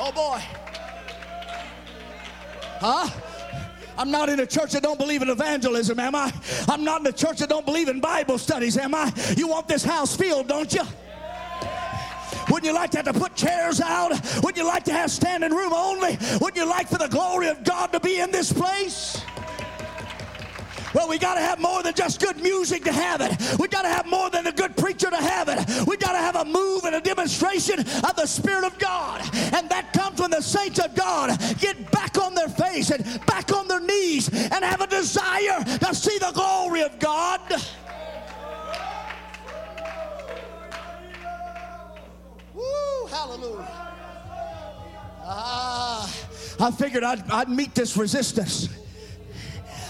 [0.02, 0.42] Oh boy.
[2.80, 3.29] Huh?
[3.98, 6.32] I'm not in a church that don't believe in evangelism, am I?
[6.68, 9.12] I'm not in a church that don't believe in Bible studies, am I?
[9.36, 10.82] You want this house filled, don't you?
[12.50, 14.10] Wouldn't you like to have to put chairs out?
[14.42, 16.18] Wouldn't you like to have standing room only?
[16.40, 19.22] Wouldn't you like for the glory of God to be in this place?
[20.94, 23.58] Well, we got to have more than just good music to have it.
[23.58, 25.86] We got to have more than a good preacher to have it.
[25.86, 29.20] We got to have a move and a demonstration of the Spirit of God.
[29.54, 33.52] And that comes when the saints of God get back on their face and back
[33.52, 37.40] on their knees and have a desire to see the glory of God.
[42.52, 43.68] Woo, hallelujah.
[45.22, 46.12] Ah,
[46.58, 48.68] I figured I'd, I'd meet this resistance.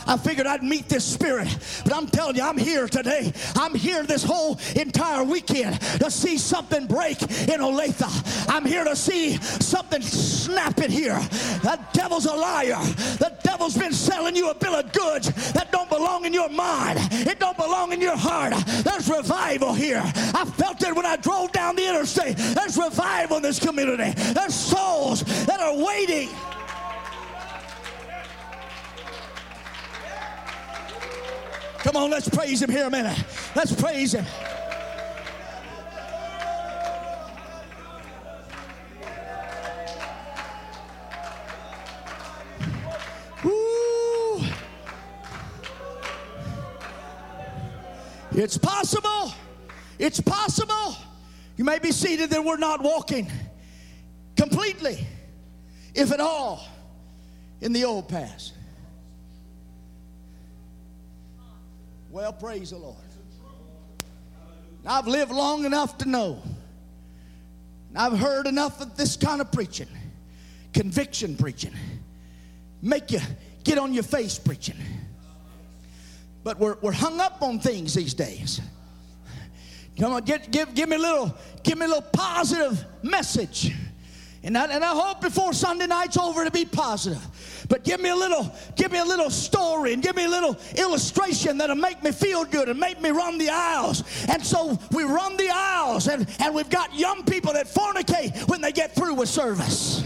[0.07, 1.49] I figured I'd meet this spirit.
[1.85, 3.33] But I'm telling you, I'm here today.
[3.57, 8.49] I'm here this whole entire weekend to see something break in Olathe.
[8.49, 11.19] I'm here to see something snap in here.
[11.63, 12.79] The devil's a liar.
[13.19, 16.99] The devil's been selling you a bill of goods that don't belong in your mind.
[17.13, 18.55] It don't belong in your heart.
[18.85, 20.03] There's revival here.
[20.05, 22.37] I felt it when I drove down the interstate.
[22.37, 24.13] There's revival in this community.
[24.33, 26.31] There's souls that are waiting.
[31.83, 33.19] Come on, let's praise him here a minute.
[33.57, 34.27] Let's praise him.
[43.43, 44.45] Woo.
[48.33, 49.33] It's possible.
[49.99, 50.97] It's possible.
[51.57, 53.31] You may be seated that we're not walking
[54.37, 55.07] completely,
[55.95, 56.67] if at all,
[57.63, 58.53] in the old past.
[62.41, 62.97] Praise the Lord.
[64.87, 66.43] I've lived long enough to know.
[67.91, 69.89] And I've heard enough of this kind of preaching,
[70.73, 71.75] conviction preaching,
[72.81, 73.21] make you
[73.63, 74.77] get on your face preaching.
[76.43, 78.63] But we're, we're hung up on things these days.
[79.99, 83.71] Come on, get, give, give me a little, give me a little positive message.
[84.43, 87.21] And I, and I hope before Sunday night's over to be positive.
[87.71, 90.59] But give me a little, give me a little story and give me a little
[90.77, 94.03] illustration that'll make me feel good and make me run the aisles.
[94.29, 98.61] And so we run the aisles and, and we've got young people that fornicate when
[98.61, 100.03] they get through with service.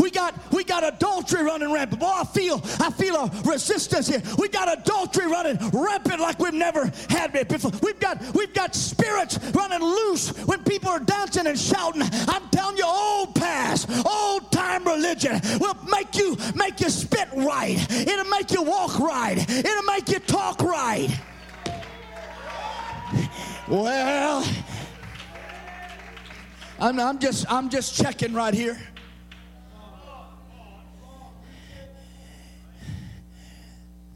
[0.00, 2.00] We got we got adultery running rampant.
[2.00, 4.22] Boy, I feel I feel a resistance here.
[4.38, 7.72] We got adultery running rampant like we've never had it before.
[7.82, 12.02] We've got we've got spirits running loose when people are dancing and shouting.
[12.02, 17.76] I'm telling you, old past, old time religion will make you make you spit right.
[17.90, 19.36] It'll make you walk right.
[19.50, 21.10] It'll make you talk right.
[23.68, 24.48] Well,
[26.78, 28.78] I'm, I'm just I'm just checking right here.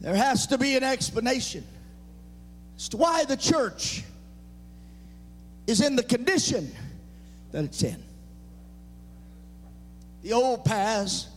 [0.05, 1.65] There has to be an explanation
[2.77, 4.05] as to why the church
[5.67, 6.71] is in the condition
[7.53, 7.97] that it's in.
[10.21, 11.29] The old paths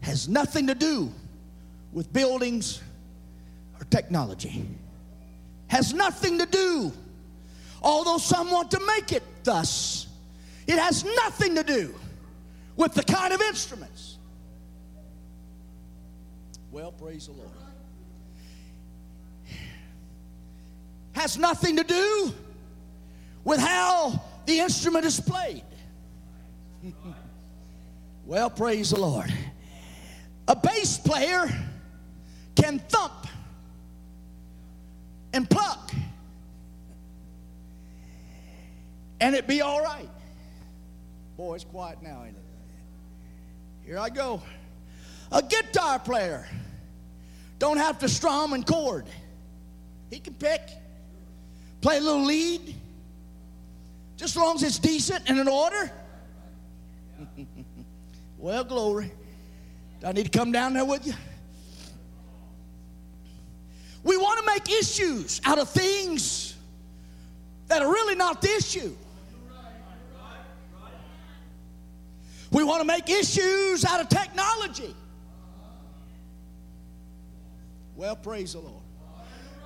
[0.00, 1.12] has nothing to do
[1.92, 2.80] with buildings
[3.78, 4.66] or technology.
[5.66, 6.90] Has nothing to do,
[7.82, 10.06] although some want to make it thus,
[10.66, 11.94] it has nothing to do
[12.76, 14.08] with the kind of instruments
[16.70, 17.50] well, praise the Lord.
[21.18, 22.32] Has nothing to do
[23.42, 25.64] with how the instrument is played.
[28.24, 29.34] well, praise the Lord.
[30.46, 31.50] A bass player
[32.54, 33.26] can thump
[35.32, 35.90] and pluck,
[39.20, 40.08] and it be all right.
[41.36, 43.86] Boy, it's quiet now, ain't it?
[43.86, 44.40] Here I go.
[45.32, 46.46] A guitar player
[47.58, 49.06] don't have to strum and chord.
[50.10, 50.77] He can pick,
[51.80, 52.74] play a little lead,
[54.16, 55.90] just as long as it's decent and in order.
[58.38, 59.12] well, glory.
[60.00, 61.14] Do I need to come down there with you?
[64.04, 66.54] We want to make issues out of things
[67.66, 68.94] that are really not the issue.
[72.50, 74.94] We want to make issues out of technology.
[77.94, 78.82] Well, praise the Lord.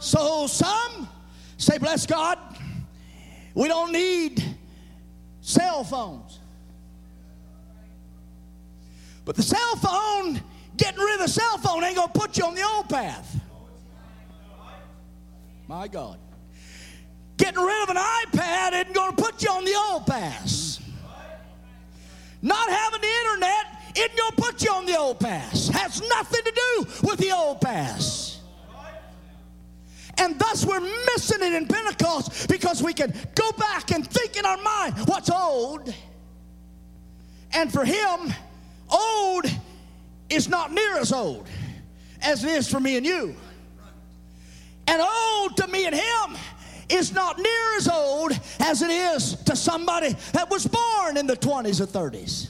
[0.01, 1.09] So some
[1.62, 2.38] say, bless God,
[3.55, 4.42] we don't need
[5.40, 6.40] cell phones.
[9.25, 10.42] But the cell phone,
[10.77, 13.40] getting rid of the cell phone ain't to put you on the old path.
[15.68, 16.18] My God.
[17.37, 20.81] Getting rid of an iPad isn't to put you on the old path.
[22.42, 25.68] Not having the internet isn't to put you on the old path.
[25.68, 28.32] Has nothing to do with the old path.
[30.23, 34.46] And thus we're missing it in Pentecost because we can go back and think in
[34.46, 35.92] our mind what's old.
[37.52, 38.33] And for him,
[38.88, 39.46] old
[40.31, 41.48] is not near as old
[42.23, 43.35] as it is for me and you.
[44.87, 46.38] And old to me and him
[46.88, 51.37] is not near as old as it is to somebody that was born in the
[51.37, 52.48] 20s or 30s.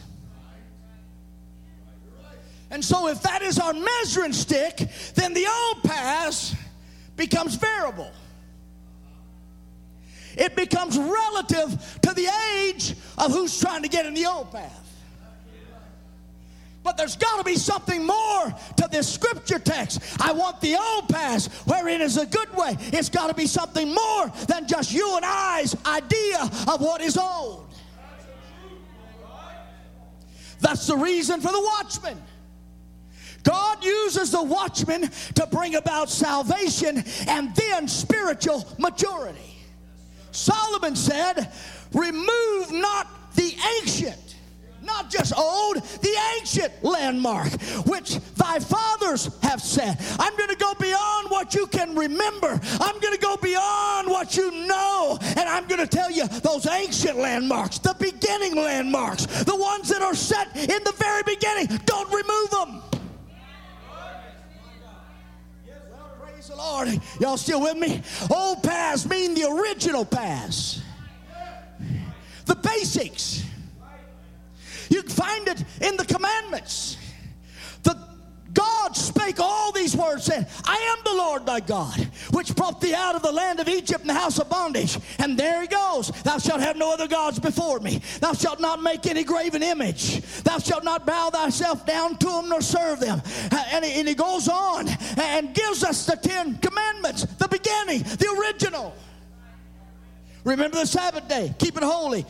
[2.70, 6.56] And so, if that is our measuring stick, then the old past
[7.22, 8.10] becomes variable.
[10.36, 14.80] It becomes relative to the age of who's trying to get in the old path.
[16.82, 20.00] But there's got to be something more to this scripture text.
[20.20, 22.76] I want the old path wherein is a good way.
[22.92, 27.16] It's got to be something more than just you and I's idea of what is
[27.16, 27.72] old.
[30.58, 32.20] That's the reason for the watchman.
[33.42, 39.56] God uses the watchman to bring about salvation and then spiritual maturity.
[40.30, 41.52] Solomon said,
[41.92, 44.32] Remove not the ancient
[44.82, 47.52] not just old, the ancient landmark,
[47.86, 50.00] which thy fathers have set.
[50.18, 52.60] I'm going to go beyond what you can remember.
[52.80, 55.18] I'm going to go beyond what you know.
[55.20, 60.02] And I'm going to tell you those ancient landmarks, the beginning landmarks, the ones that
[60.02, 61.66] are set in the very beginning.
[61.86, 63.01] Don't remove them.
[66.52, 67.00] The Lord.
[67.20, 68.02] Y'all still with me?
[68.30, 70.82] Old paths mean the original paths,
[72.46, 73.44] the basics.
[74.90, 76.96] You find it in the commandments.
[78.52, 81.98] God spake all these words, saying, I am the Lord thy God,
[82.32, 84.98] which brought thee out of the land of Egypt in the house of bondage.
[85.18, 86.10] And there he goes.
[86.22, 88.02] Thou shalt have no other gods before me.
[88.20, 90.20] Thou shalt not make any graven image.
[90.42, 93.22] Thou shalt not bow thyself down to them nor serve them.
[93.52, 94.88] And he, and he goes on
[95.18, 98.94] and gives us the Ten Commandments, the beginning, the original.
[100.44, 102.26] Remember the Sabbath day, keep it holy.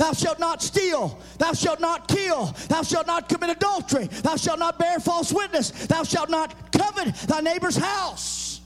[0.00, 1.20] Thou shalt not steal.
[1.36, 2.46] Thou shalt not kill.
[2.68, 4.06] Thou shalt not commit adultery.
[4.06, 5.68] Thou shalt not bear false witness.
[5.88, 8.62] Thou shalt not covet thy neighbor's house.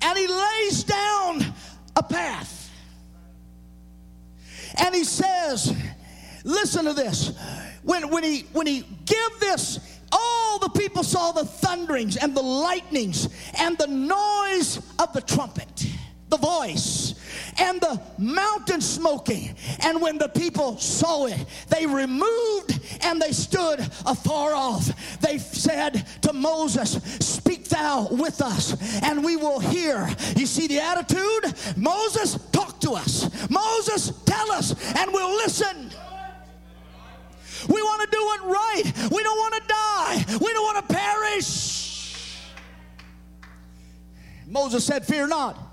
[0.00, 1.52] And he lays down
[1.96, 2.70] a path.
[4.76, 5.76] And he says,
[6.44, 7.36] listen to this.
[7.82, 9.80] When, when, he, when he give this,
[10.12, 13.28] all the people saw the thunderings and the lightnings
[13.58, 15.88] and the noise of the trumpet
[16.32, 17.14] the voice
[17.58, 19.54] and the mountain smoking.
[19.80, 24.90] And when the people saw it, they removed and they stood afar off.
[25.20, 30.08] They said to Moses, Speak thou with us, and we will hear.
[30.36, 31.54] You see the attitude?
[31.76, 33.28] Moses, talk to us.
[33.50, 35.90] Moses, tell us, and we'll listen.
[37.68, 39.10] We want to do it right.
[39.12, 40.24] We don't want to die.
[40.40, 41.82] We don't want to perish.
[44.46, 45.71] Moses said, Fear not.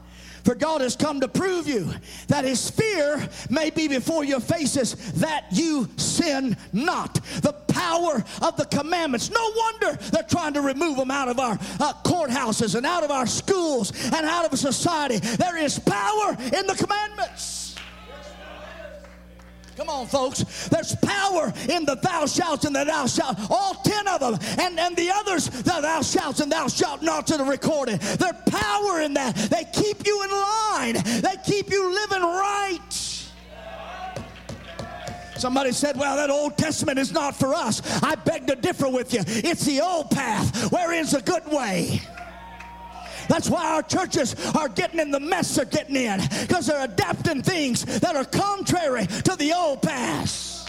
[0.50, 1.94] For God has come to prove you
[2.28, 7.24] that his fear may be before your faces, that you sin not.
[7.44, 9.30] The power of the commandments.
[9.30, 13.12] No wonder they're trying to remove them out of our uh, courthouses and out of
[13.12, 15.20] our schools and out of society.
[15.20, 17.59] There is power in the commandments.
[19.80, 20.68] Come on, folks.
[20.68, 23.38] There's power in the thou shalt and the thou shalt.
[23.50, 24.38] All ten of them.
[24.60, 28.02] And, and the others, the thou shalt and thou shalt not to the recorded.
[28.02, 29.38] There's power in that.
[29.38, 30.96] They keep you in line.
[31.22, 32.80] They keep you living right.
[35.38, 37.82] Somebody said, Well, that Old Testament is not for us.
[38.04, 39.22] I beg to differ with you.
[39.26, 42.02] It's the old path, wherein's the good way.
[43.30, 47.44] That's why our churches are getting in the mess they're getting in because they're adapting
[47.44, 50.68] things that are contrary to the old past.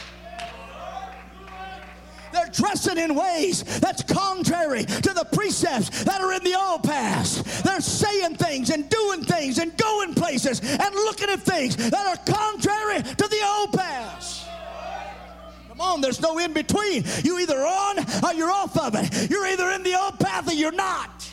[2.33, 7.65] They're dressing in ways that's contrary to the precepts that are in the old past.
[7.65, 12.17] They're saying things and doing things and going places and looking at things that are
[12.33, 14.47] contrary to the old past.
[15.69, 17.05] Come on, there's no in between.
[17.25, 19.31] You either on or you're off of it.
[19.31, 21.27] You're either in the old path or you're not.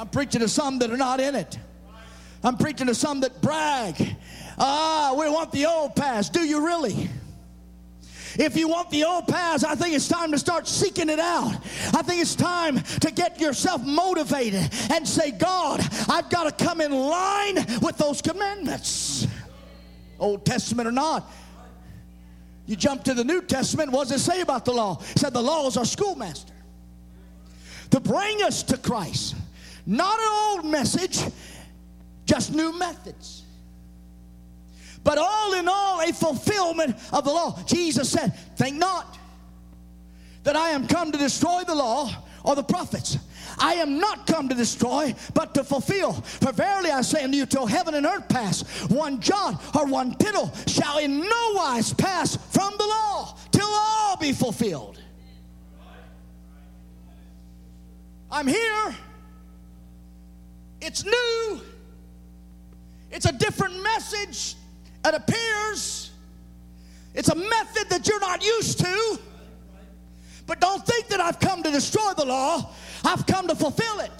[0.00, 1.58] I'm preaching to some that are not in it.
[2.42, 4.16] I'm preaching to some that brag.
[4.56, 6.32] Ah, we want the old past.
[6.32, 7.10] Do you really?
[8.38, 11.54] If you want the old past, I think it's time to start seeking it out.
[11.92, 16.80] I think it's time to get yourself motivated and say, God, I've got to come
[16.80, 19.26] in line with those commandments.
[20.18, 21.30] Old Testament or not.
[22.64, 24.98] You jump to the New Testament, what does it say about the law?
[25.10, 26.54] It said the law is our schoolmaster
[27.90, 29.34] to bring us to Christ.
[29.90, 31.20] Not an old message,
[32.24, 33.42] just new methods.
[35.02, 37.60] But all in all, a fulfillment of the law.
[37.66, 39.18] Jesus said, Think not
[40.44, 42.08] that I am come to destroy the law
[42.44, 43.18] or the prophets.
[43.58, 46.12] I am not come to destroy, but to fulfill.
[46.12, 50.14] For verily I say unto you, till heaven and earth pass, one jot or one
[50.14, 55.02] tittle shall in no wise pass from the law, till all be fulfilled.
[58.30, 58.94] I'm here
[60.80, 61.60] it's new.
[63.10, 64.56] It's a different message.
[65.04, 66.10] It appears.
[67.14, 69.18] It's a method that you're not used to.
[70.46, 72.72] But don't think that I've come to destroy the law.
[73.04, 74.10] I've come to fulfill it.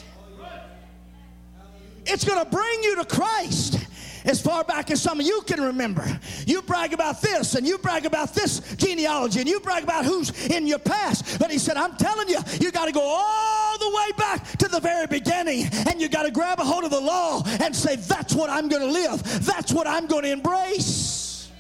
[2.07, 3.80] It's going to bring you to Christ.
[4.25, 6.05] As far back as some of you can remember.
[6.47, 10.47] You brag about this and you brag about this genealogy and you brag about who's
[10.47, 11.39] in your past.
[11.39, 14.69] But he said, I'm telling you, you got to go all the way back to
[14.69, 17.97] the very beginning and you got to grab a hold of the law and say,
[17.97, 21.51] That's what I'm going to live, that's what I'm going to embrace.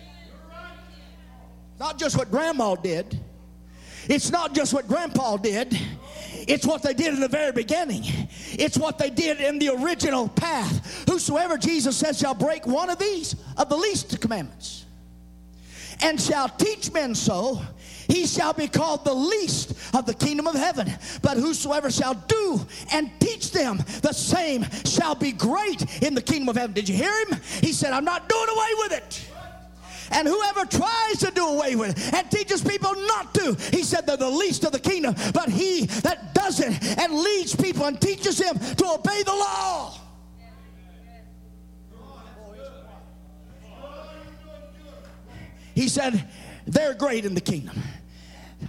[1.79, 3.19] Not just what grandma did,
[4.07, 5.79] it's not just what grandpa did.
[6.51, 8.03] It's what they did in the very beginning.
[8.53, 11.05] It's what they did in the original path.
[11.09, 14.85] Whosoever Jesus says shall break one of these, of the least commandments,
[16.03, 17.63] and shall teach men so,
[18.09, 20.93] he shall be called the least of the kingdom of heaven.
[21.23, 26.49] But whosoever shall do and teach them, the same shall be great in the kingdom
[26.49, 26.73] of heaven.
[26.73, 27.39] Did you hear him?
[27.61, 29.31] He said, I'm not doing away with it.
[30.11, 34.07] And whoever tries to do away with it and teaches people not to, he said
[34.07, 35.15] they're the least of the kingdom.
[35.33, 39.97] But he that does it and leads people and teaches them to obey the law.
[45.75, 46.29] He said,
[46.67, 47.81] They're great in the kingdom.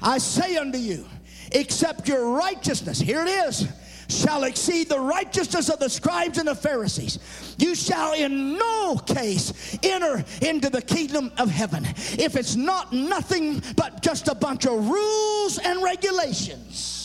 [0.02, 1.06] I say unto you,
[1.52, 3.68] except your righteousness, here it is,
[4.12, 7.56] shall exceed the righteousness of the scribes and the Pharisees.
[7.58, 13.64] You shall in no case enter into the kingdom of heaven if it's not nothing
[13.76, 17.01] but just a bunch of rules and regulations.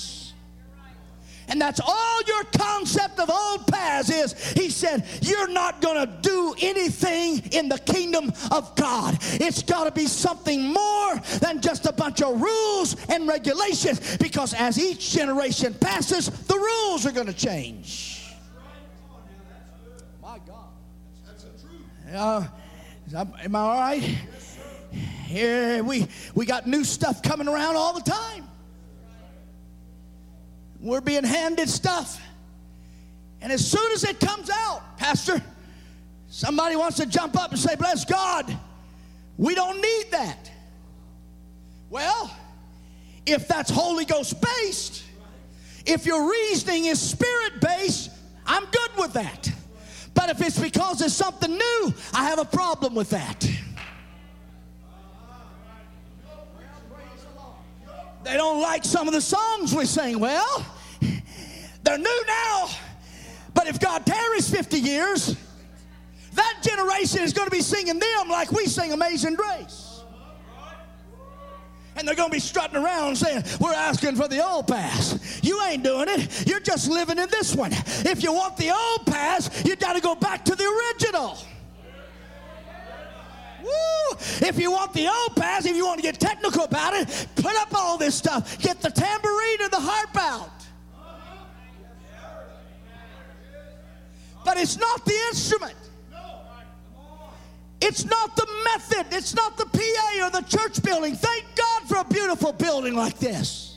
[1.48, 4.52] And that's all your concept of old paths is.
[4.52, 9.16] He said, You're not going to do anything in the kingdom of God.
[9.22, 14.54] It's got to be something more than just a bunch of rules and regulations because
[14.54, 18.24] as each generation passes, the rules are going to change.
[20.20, 20.70] My God.
[21.26, 22.14] That's the truth.
[22.14, 22.44] Uh,
[23.44, 24.18] am I all right?
[25.26, 28.45] Here we, we got new stuff coming around all the time.
[30.80, 32.20] We're being handed stuff.
[33.40, 35.42] And as soon as it comes out, Pastor,
[36.28, 38.56] somebody wants to jump up and say, Bless God,
[39.36, 40.50] we don't need that.
[41.90, 42.34] Well,
[43.26, 45.04] if that's Holy Ghost based,
[45.84, 48.10] if your reasoning is spirit based,
[48.46, 49.52] I'm good with that.
[50.14, 53.48] But if it's because it's something new, I have a problem with that.
[58.26, 60.18] They don't like some of the songs we sing.
[60.18, 60.66] Well,
[61.84, 62.68] they're new now,
[63.54, 65.36] but if God tarries 50 years,
[66.34, 70.02] that generation is going to be singing them like we sing Amazing Grace.
[71.94, 75.40] And they're going to be strutting around saying, We're asking for the old pass.
[75.44, 76.48] You ain't doing it.
[76.48, 77.70] You're just living in this one.
[77.72, 81.38] If you want the old pass, you got to go back to the original.
[84.18, 87.56] If you want the old pass, if you want to get technical about it, put
[87.56, 88.58] up all this stuff.
[88.58, 90.50] Get the tambourine and the harp out.
[94.44, 95.74] But it's not the instrument.
[97.80, 99.06] It's not the method.
[99.12, 101.14] It's not the PA or the church building.
[101.14, 103.76] Thank God for a beautiful building like this.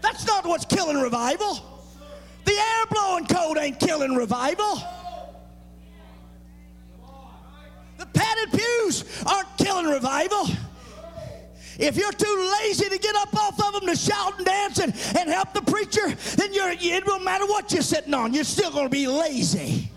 [0.00, 1.58] That's not what's killing revival.
[2.44, 4.82] The air blowing code ain't killing revival.
[8.02, 10.48] The padded pews aren't killing revival.
[11.78, 14.92] If you're too lazy to get up off of them to shout and dance and,
[15.16, 18.72] and help the preacher, then you're, it won't matter what you're sitting on, you're still
[18.72, 19.88] going to be lazy.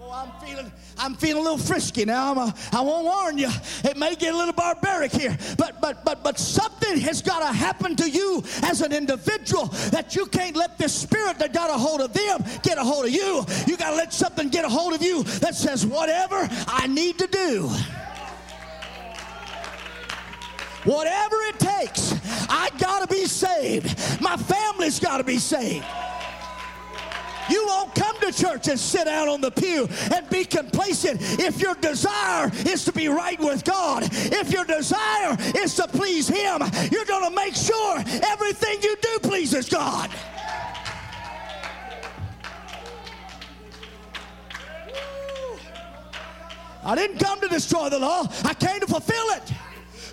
[0.00, 2.32] Oh, I'm feeling, I'm feeling a little frisky now.
[2.32, 3.48] I'm a, I won't warn you.
[3.84, 7.46] It may get a little barbaric here, but but but but something has got to
[7.46, 11.72] happen to you as an individual that you can't let this spirit that got a
[11.72, 13.44] hold of them get a hold of you.
[13.66, 17.18] You got to let something get a hold of you that says whatever I need
[17.18, 17.70] to do.
[20.84, 22.14] Whatever it takes,
[22.48, 24.20] I got to be saved.
[24.20, 25.84] My family's got to be saved.
[27.50, 31.60] You won't come to church and sit down on the pew and be complacent if
[31.60, 34.04] your desire is to be right with God.
[34.12, 39.18] If your desire is to please Him, you're going to make sure everything you do
[39.28, 40.10] pleases God.
[46.82, 49.52] I didn't come to destroy the law, I came to fulfill it.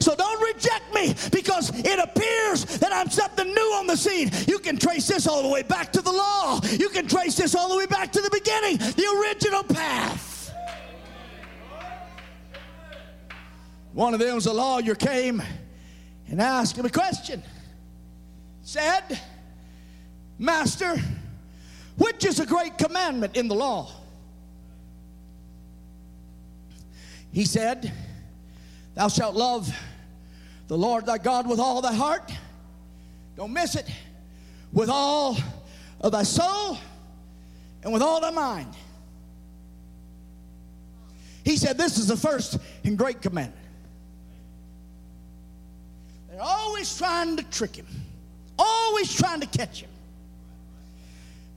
[0.07, 4.31] So don't reject me because it appears that I'm something new on the scene.
[4.47, 6.61] You can trace this all the way back to the law.
[6.79, 10.53] You can trace this all the way back to the beginning, the original path.
[13.91, 15.43] One of them was a lawyer came
[16.29, 17.43] and asked him a question.
[18.61, 19.19] Said,
[20.39, 20.95] Master,
[21.97, 23.91] which is a great commandment in the law?
[27.33, 27.91] He said,
[28.95, 29.69] Thou shalt love
[30.67, 32.31] the Lord thy God with all thy heart.
[33.35, 33.89] Don't miss it.
[34.73, 35.37] With all
[36.01, 36.77] of thy soul,
[37.83, 38.73] and with all thy mind.
[41.43, 43.65] He said, This is the first and great commandment.
[46.29, 47.87] They're always trying to trick him,
[48.59, 49.89] always trying to catch him.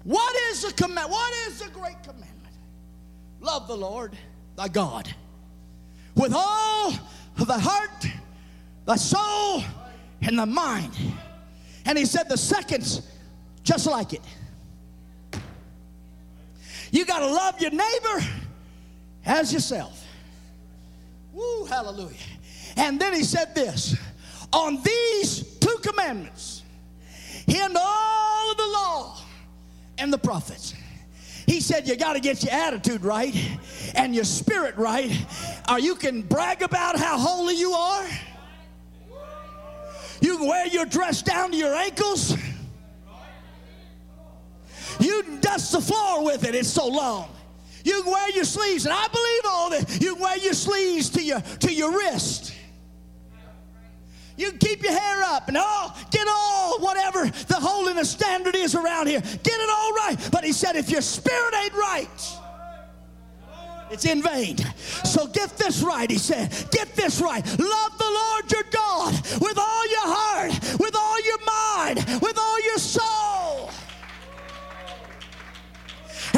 [0.04, 1.10] What is the command?
[1.10, 2.30] What is the great commandment?
[3.40, 4.16] Love the Lord
[4.56, 5.12] thy God
[6.14, 6.92] with all
[7.38, 8.06] of thy heart,
[8.90, 9.62] thy soul,
[10.20, 10.90] and the mind.
[11.86, 13.02] And he said the second's
[13.62, 14.22] just like it.
[16.90, 18.26] You got to love your neighbor
[19.24, 20.04] as yourself.
[21.32, 22.16] Woo, hallelujah.
[22.76, 23.96] And then he said this
[24.52, 26.64] on these two commandments,
[27.46, 29.18] he and all of the law
[29.98, 30.74] and the prophets.
[31.46, 33.36] He said, You got to get your attitude right
[33.94, 35.16] and your spirit right,
[35.70, 38.08] or you can brag about how holy you are.
[40.48, 42.36] Wear your dress down to your ankles.
[44.98, 47.30] You can dust the floor with it, it's so long.
[47.84, 50.02] You can wear your sleeves, and I believe all that.
[50.02, 52.54] You can wear your sleeves to your to your wrist.
[54.36, 58.74] You can keep your hair up and oh, get all whatever the holiness standard is
[58.74, 59.20] around here.
[59.20, 60.16] Get it all right.
[60.32, 62.39] But he said, if your spirit ain't right,
[63.90, 64.56] it's in vain.
[65.04, 66.50] So get this right, he said.
[66.70, 67.44] Get this right.
[67.58, 72.60] Love the Lord your God with all your heart, with all your mind, with all
[72.62, 73.70] your soul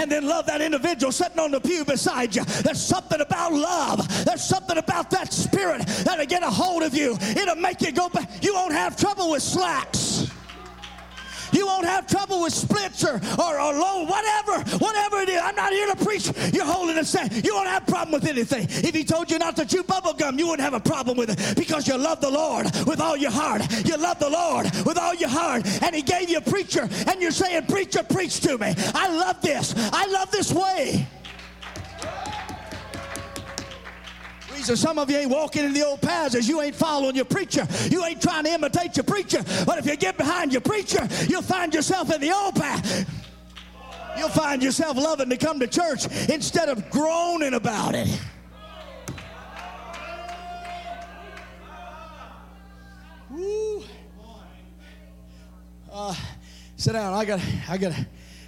[0.01, 2.45] and then love that individual sitting on the pew beside you.
[2.45, 4.25] There's something about love.
[4.25, 7.17] There's something about that spirit that'll get a hold of you.
[7.21, 8.29] It'll make you go back.
[8.43, 10.31] You won't have trouble with slacks.
[11.53, 15.41] You won't have trouble with splits or, or, or low, whatever, whatever it is.
[15.43, 17.15] I'm not here to preach your holiness.
[17.45, 18.67] You won't have a problem with anything.
[18.69, 21.31] If he told you not to chew bubble gum, you wouldn't have a problem with
[21.31, 23.63] it because you love the Lord with all your heart.
[23.85, 25.67] You love the Lord with all your heart.
[25.83, 28.75] And he gave you a preacher, and you're saying, Preacher, preach to me.
[28.95, 29.75] I love this.
[29.77, 31.07] I love this way.
[34.63, 37.25] Reason some of you ain't walking in the old paths is you ain't following your
[37.25, 37.67] preacher.
[37.91, 39.43] You ain't trying to imitate your preacher.
[39.67, 43.09] But if you get behind your preacher, you'll find yourself in the old path.
[44.17, 48.21] You'll find yourself loving to come to church instead of groaning about it.
[53.31, 53.83] Woo.
[55.91, 56.15] Uh,
[56.77, 57.15] sit down.
[57.15, 57.41] I got.
[57.69, 57.93] I got.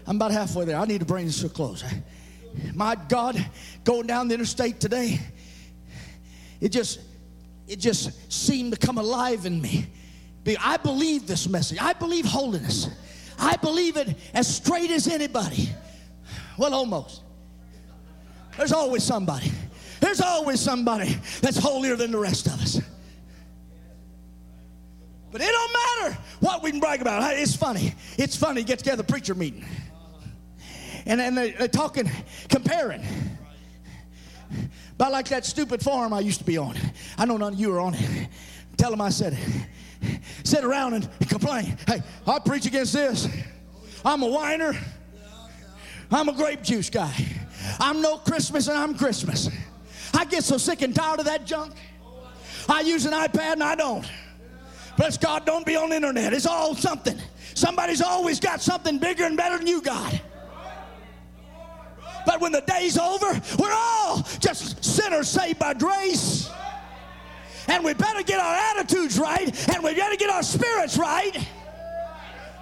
[0.06, 0.76] I'm about halfway there.
[0.76, 1.82] I need to bring this to a close.
[2.72, 3.44] My God,
[3.84, 5.18] going down the interstate today,
[6.64, 6.98] it just
[7.68, 9.86] it just seemed to come alive in me.
[10.58, 11.78] I believe this message.
[11.78, 12.88] I believe holiness.
[13.38, 15.68] I believe it as straight as anybody.
[16.56, 17.22] Well, almost.
[18.56, 19.52] There's always somebody.
[20.00, 22.80] There's always somebody that's holier than the rest of us.
[25.32, 27.34] But it don't matter what we can brag about.
[27.34, 27.94] It's funny.
[28.16, 29.66] It's funny get together preacher meeting.
[31.04, 32.10] And, and they're talking,
[32.48, 33.04] comparing.
[34.94, 36.76] About like that stupid farm I used to be on.
[37.18, 38.28] I know none of you are on it.
[38.76, 40.18] Tell them I said it.
[40.44, 41.76] Sit around and complain.
[41.86, 43.28] Hey, I preach against this.
[44.04, 44.74] I'm a whiner.
[46.10, 47.12] I'm a grape juice guy.
[47.80, 49.48] I'm no Christmas and I'm Christmas.
[50.12, 51.74] I get so sick and tired of that junk.
[52.68, 54.08] I use an iPad and I don't.
[54.96, 56.32] Bless God, don't be on the internet.
[56.32, 57.18] It's all something.
[57.54, 60.20] Somebody's always got something bigger and better than you got.
[62.26, 66.50] But when the day's over, we're all just sinners saved by grace.
[67.68, 71.36] And we better get our attitudes right, and we better get our spirits right.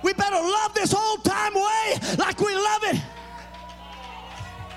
[0.03, 3.01] We better love this old time way like we love it.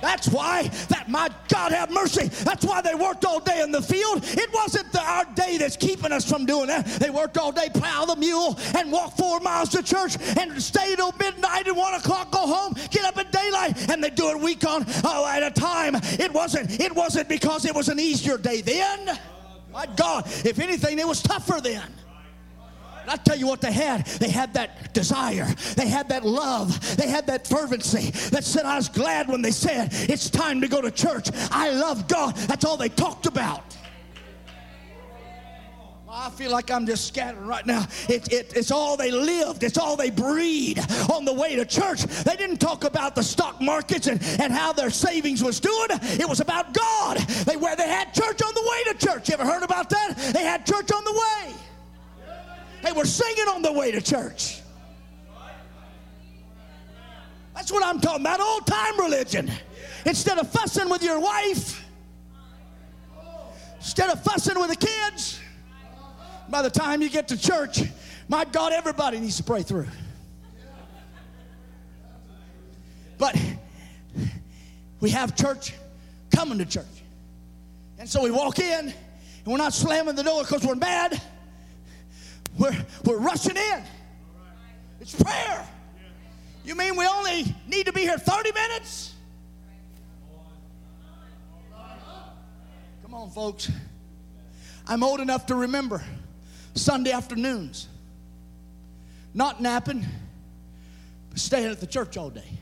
[0.01, 2.27] That's why that my God have mercy.
[2.27, 4.23] That's why they worked all day in the field.
[4.23, 6.85] It wasn't the, our day that's keeping us from doing that.
[6.85, 10.95] They worked all day, plow the mule, and walk four miles to church, and stay
[10.95, 14.39] till midnight and one o'clock, go home, get up at daylight, and they do it
[14.39, 15.95] week on oh, at a time.
[15.95, 16.79] It wasn't.
[16.79, 19.17] It wasn't because it was an easier day then.
[19.71, 21.91] My God, if anything, it was tougher then.
[23.05, 24.03] And I tell you what they had.
[24.03, 25.45] They had that desire.
[25.75, 26.97] They had that love.
[26.97, 30.67] They had that fervency that said, I was glad when they said, it's time to
[30.67, 31.29] go to church.
[31.51, 32.35] I love God.
[32.35, 33.77] That's all they talked about.
[36.09, 37.85] I feel like I'm just scattering right now.
[38.09, 40.79] It, it, it's all they lived, it's all they breathed
[41.11, 42.01] on the way to church.
[42.05, 45.89] They didn't talk about the stock markets and, and how their savings was doing.
[45.91, 47.17] It was about God.
[47.17, 49.29] They, where they had church on the way to church.
[49.29, 50.17] You ever heard about that?
[50.33, 51.53] They had church on the way.
[52.83, 54.61] They were singing on the way to church.
[57.55, 59.49] That's what I'm talking about old time religion.
[60.05, 61.83] Instead of fussing with your wife,
[63.77, 65.39] instead of fussing with the kids,
[66.49, 67.81] by the time you get to church,
[68.27, 69.87] my God, everybody needs to pray through.
[73.17, 73.39] But
[74.99, 75.73] we have church
[76.35, 76.85] coming to church.
[77.97, 78.93] And so we walk in, and
[79.45, 81.21] we're not slamming the door because we're mad.
[82.57, 83.83] We're, we're rushing in.
[85.01, 85.67] It's prayer.
[86.63, 89.13] You mean we only need to be here 30 minutes?
[93.03, 93.69] Come on, folks.
[94.87, 96.03] I'm old enough to remember
[96.73, 97.87] Sunday afternoons,
[99.33, 100.05] not napping,
[101.29, 102.59] but staying at the church all day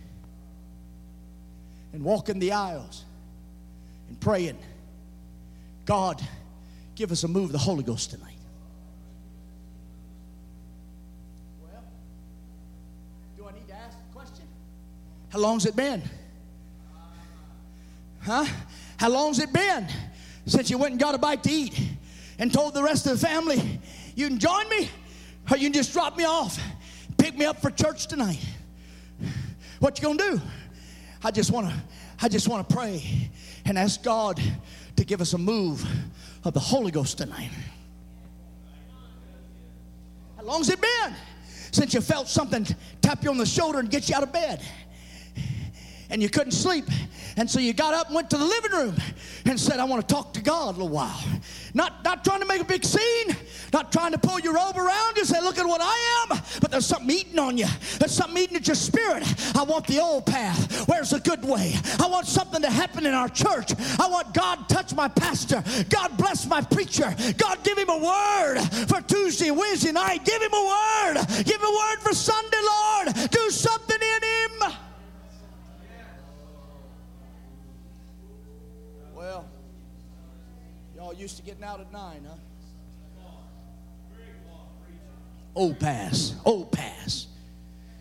[1.93, 3.05] and walking the aisles
[4.09, 4.57] and praying.
[5.85, 6.21] God,
[6.95, 8.32] give us a move of the Holy Ghost tonight.
[15.34, 16.03] How long's it been?
[18.21, 18.45] Huh?
[18.97, 19.88] How long's it been
[20.45, 21.81] since you went and got a bite to eat
[22.38, 23.81] and told the rest of the family,
[24.15, 24.91] you can join me
[25.49, 26.59] or you can just drop me off,
[27.17, 28.45] pick me up for church tonight?
[29.79, 30.41] What you gonna do?
[31.23, 31.73] I just wanna,
[32.21, 33.31] I just wanna pray
[33.65, 34.39] and ask God
[34.97, 35.84] to give us a move
[36.43, 37.49] of the Holy Ghost tonight.
[40.38, 41.15] How long's it been
[41.71, 42.67] since you felt something
[43.01, 44.61] tap you on the shoulder and get you out of bed?
[46.10, 46.86] And you couldn't sleep.
[47.38, 48.95] And so you got up and went to the living room
[49.45, 51.20] and said, I want to talk to God a little while.
[51.74, 53.36] Not, not trying to make a big scene,
[53.72, 56.70] not trying to pull your robe around you, say, look at what I am, but
[56.70, 57.66] there's something eating on you.
[57.97, 59.24] There's something eating at your spirit.
[59.56, 60.88] I want the old path.
[60.88, 61.74] Where's the good way?
[61.99, 63.72] I want something to happen in our church.
[63.99, 65.64] I want God touch my pastor.
[65.89, 67.16] God bless my preacher.
[67.38, 70.24] God give him a word for Tuesday, Wednesday night.
[70.26, 71.26] Give him a word.
[71.43, 73.32] Give him a word for Sunday, Lord.
[73.32, 74.12] Do something in
[79.24, 79.45] Well,
[80.97, 82.36] y'all used to getting out at nine, huh?
[85.55, 87.28] Old pass, old pass.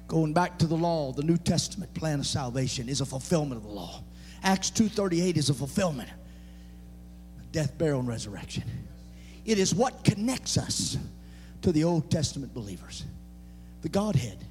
[0.09, 3.62] Going back to the law, the New Testament plan of salvation is a fulfillment of
[3.62, 4.03] the law.
[4.43, 6.09] Acts 2:38 is a fulfillment.
[7.53, 8.64] Death, burial, and resurrection.
[9.45, 10.99] It is what connects us
[11.61, 13.05] to the Old Testament believers.
[13.83, 14.45] The Godhead.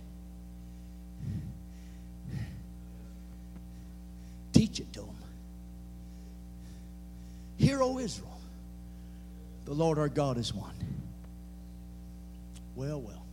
[4.53, 5.11] Teach it to them.
[7.62, 8.41] Hear, O Israel,
[9.66, 10.74] the Lord our God is one.
[12.74, 13.24] Well, well.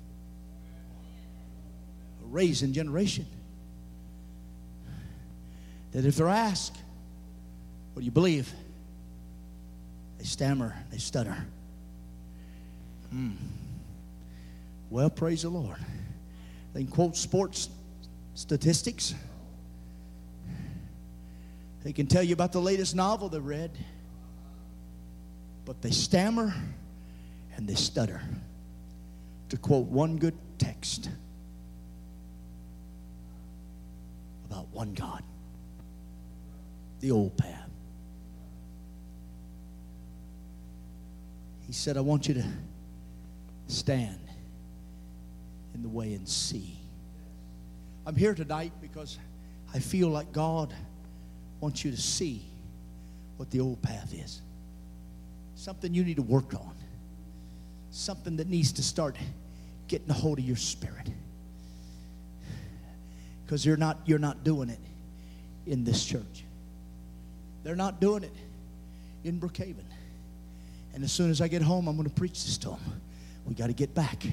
[2.23, 3.25] A raising generation.
[5.93, 6.77] That if they're asked,
[7.95, 8.53] what do you believe?
[10.19, 11.39] They stammer, they stutter.
[13.09, 13.33] Hmm.
[14.91, 15.79] Well, praise the Lord.
[16.75, 17.71] They can quote sports
[18.35, 19.15] statistics.
[21.83, 23.71] They can tell you about the latest novel they read
[25.69, 26.55] but they stammer
[27.55, 28.23] and they stutter.
[29.51, 31.11] To quote one good text
[34.47, 35.23] about one God,
[37.01, 37.69] the old path.
[41.67, 42.45] He said, I want you to
[43.67, 44.21] stand
[45.75, 46.79] in the way and see.
[48.07, 49.19] I'm here tonight because
[49.75, 50.73] I feel like God
[51.61, 52.43] wants you to see
[53.37, 54.41] what the old path is
[55.59, 56.73] something you need to work on,
[57.91, 59.17] something that needs to start
[59.89, 61.11] getting a hold of your spirit.
[63.45, 64.79] Because you're not, you're not doing it
[65.67, 66.45] in this church.
[67.65, 68.35] They're not doing it
[69.25, 69.85] in Brookhaven.
[70.95, 72.81] And as soon as I get home, I'm going to preach this to them.
[73.45, 74.25] We got to get back.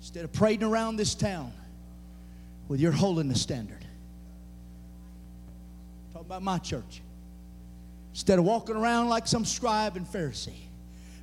[0.00, 1.52] Instead of parading around this town
[2.66, 3.84] with your holiness standard.
[6.12, 7.02] Talk about my church.
[8.12, 10.64] Instead of walking around like some scribe and Pharisee,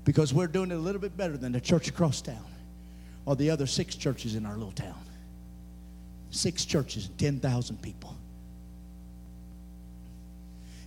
[0.05, 2.45] because we're doing it a little bit better than the church across town
[3.25, 4.95] or the other six churches in our little town.
[6.31, 8.15] Six churches and 10,000 people.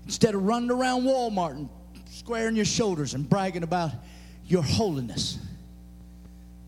[0.06, 1.68] Instead of running around Walmart and
[2.06, 3.90] squaring your shoulders and bragging about
[4.46, 5.38] your holiness,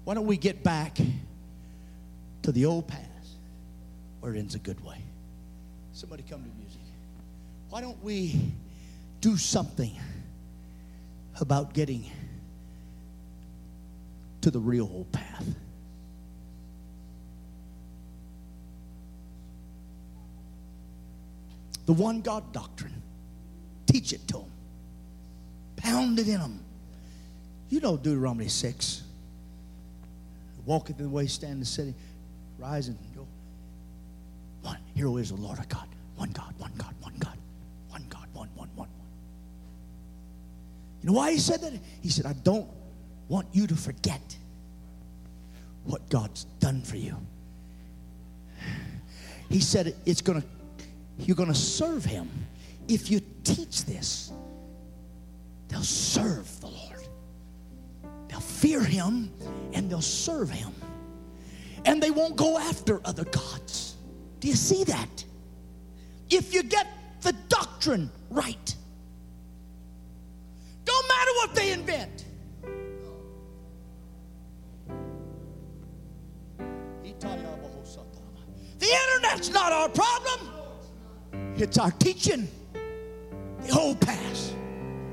[0.04, 0.98] why don't we get back
[2.42, 3.00] to the old path
[4.20, 4.98] where it ends a good way?
[5.94, 6.80] Somebody come to music.
[7.70, 8.52] Why don't we
[9.22, 9.96] do something
[11.40, 12.04] about getting
[14.42, 15.46] to the real path.
[21.86, 23.02] The one God doctrine.
[23.86, 24.52] Teach it to them.
[25.76, 26.64] Pound it in them.
[27.68, 29.02] You know Deuteronomy 6.
[30.64, 31.94] Walketh in the way, stand in the city,
[32.58, 33.26] rise and go.
[34.62, 35.88] One, hero is the Lord our God.
[36.16, 37.31] One God, one God, one God.
[41.02, 41.72] You know why he said that?
[42.00, 42.68] He said, I don't
[43.28, 44.20] want you to forget
[45.84, 47.16] what God's done for you.
[49.48, 50.46] He said it's to
[51.18, 52.28] you're to serve him.
[52.88, 54.32] If you teach this,
[55.68, 57.08] they'll serve the Lord.
[58.28, 59.30] They'll fear him
[59.72, 60.72] and they'll serve him.
[61.84, 63.96] And they won't go after other gods.
[64.40, 65.24] Do you see that?
[66.30, 66.86] If you get
[67.20, 68.74] the doctrine right,
[71.02, 72.24] don't matter what they invent.
[78.78, 80.50] The internet's not our problem.
[81.56, 82.48] It's our teaching.
[83.60, 84.56] The old past.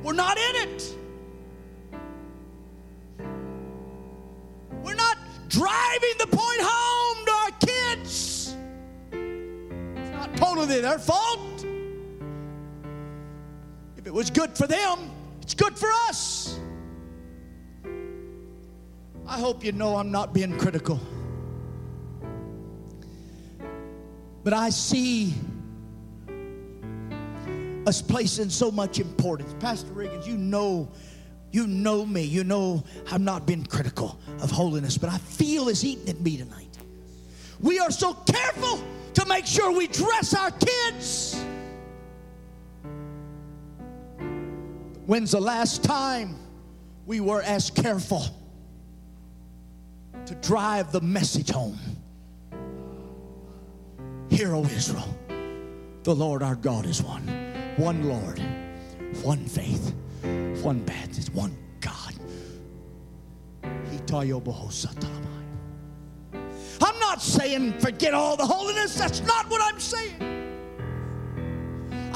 [0.02, 0.96] We're not in it.
[4.84, 5.18] We're not
[5.50, 8.56] driving the point home to our kids.
[9.12, 11.64] It's not totally their fault.
[13.98, 15.12] If it was good for them,
[15.50, 16.60] it's good for us.
[19.26, 21.00] I hope you know I'm not being critical.
[24.44, 25.34] But I see
[27.88, 29.56] us placing so much importance.
[29.60, 30.88] Pastor Riggins, you know,
[31.52, 32.22] you know me.
[32.22, 36.38] You know I'm not being critical of holiness, but I feel it's eating at me
[36.38, 36.78] tonight.
[37.60, 38.84] We are so careful
[39.16, 41.44] to make sure we dress our kids.
[45.10, 46.36] When's the last time
[47.08, 48.24] we were as careful
[50.28, 51.80] to drive the message home?
[54.30, 55.18] Hear, O Israel,
[56.04, 57.24] the Lord our God is one.
[57.78, 58.40] One Lord,
[59.24, 59.96] one faith,
[60.62, 62.14] one baptism, one God.
[66.84, 68.96] I'm not saying forget all the holiness.
[68.96, 70.39] That's not what I'm saying.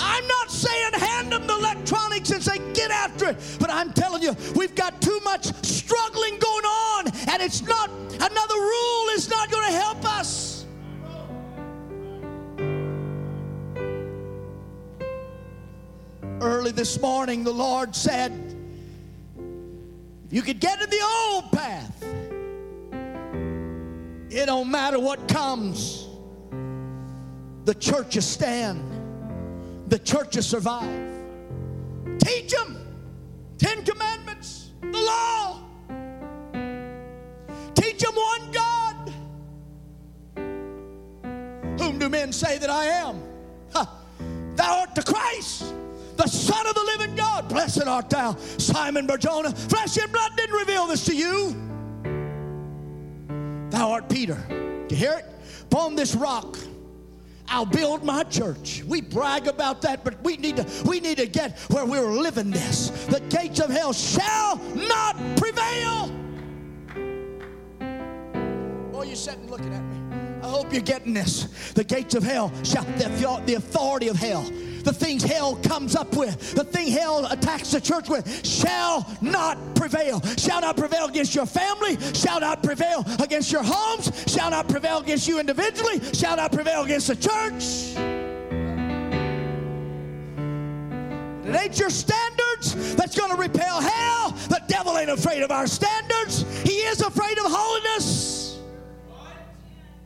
[0.05, 3.37] I'm not saying hand them the electronics and say get after it.
[3.59, 8.55] But I'm telling you, we've got too much struggling going on, and it's not, another
[8.55, 10.53] rule is not going to help us.
[16.43, 18.31] early this morning, the Lord said,
[20.25, 22.03] if you could get in the old path,
[24.29, 26.07] it don't matter what comes.
[27.65, 28.92] The church churches stand.
[29.87, 31.11] The churches survive.
[32.19, 32.77] Teach them
[33.57, 35.59] Ten Commandments, the law.
[37.75, 39.13] Teach them one God.
[41.79, 43.21] Whom do men say that I am?
[43.73, 43.85] Huh.
[44.55, 45.73] Thou art the Christ
[46.17, 47.49] the Son of the living God.
[47.49, 49.51] Blessed art thou, Simon Barjona.
[49.51, 51.55] Flesh and blood didn't reveal this to you.
[53.69, 54.37] Thou art Peter.
[54.87, 55.25] Do you hear it?
[55.63, 56.57] Upon this rock,
[57.47, 58.83] I'll build my church.
[58.85, 62.51] We brag about that, but we need to we need to get where we're living
[62.51, 62.89] this.
[63.07, 66.07] The gates of hell shall not prevail.
[68.91, 69.97] Boy, you're sitting looking at me.
[70.41, 71.71] I hope you're getting this.
[71.73, 74.45] The gates of hell shall the, the authority of hell
[74.83, 79.57] the things hell comes up with, the thing hell attacks the church with, shall not
[79.75, 80.21] prevail.
[80.37, 84.99] Shall not prevail against your family, shall not prevail against your homes, shall not prevail
[84.99, 87.95] against you individually, shall not prevail against the church.
[91.45, 94.31] It ain't your standards that's going to repel hell.
[94.49, 96.45] The devil ain't afraid of our standards.
[96.63, 98.59] He is afraid of holiness.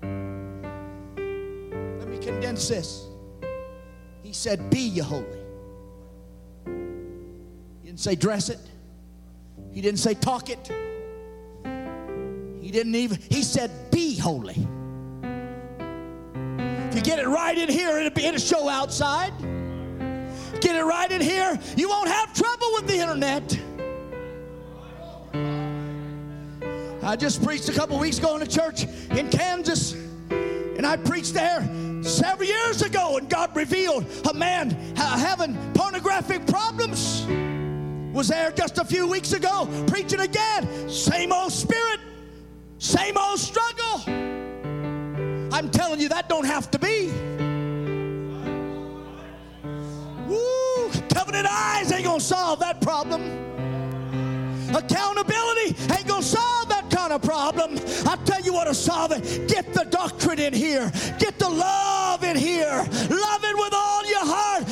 [0.02, 3.07] Let me condense this.
[4.28, 5.26] He said, Be ye holy.
[6.66, 8.60] He didn't say dress it.
[9.72, 10.68] He didn't say talk it.
[12.62, 14.68] He didn't even, he said, Be holy.
[16.90, 19.32] If you get it right in here, it'll, be, it'll show outside.
[20.60, 23.58] Get it right in here, you won't have trouble with the internet.
[27.02, 29.94] I just preached a couple weeks ago in a church in Kansas,
[30.78, 31.62] and I preached there
[32.04, 37.26] several years ago, and God revealed a man having pornographic problems.
[38.14, 40.90] Was there just a few weeks ago, preaching again.
[40.90, 42.00] Same old spirit,
[42.78, 44.04] same old struggle.
[45.52, 47.12] I'm telling you, that don't have to be.
[50.28, 53.22] Woo, Covenant Eyes ain't gonna solve that problem.
[54.76, 56.67] Accountability ain't gonna solve
[57.12, 57.78] of problem.
[58.06, 59.48] I tell you what to solve it.
[59.48, 60.92] Get the doctrine in here.
[61.20, 62.78] Get the love in here.
[63.10, 64.64] Love it with all your heart.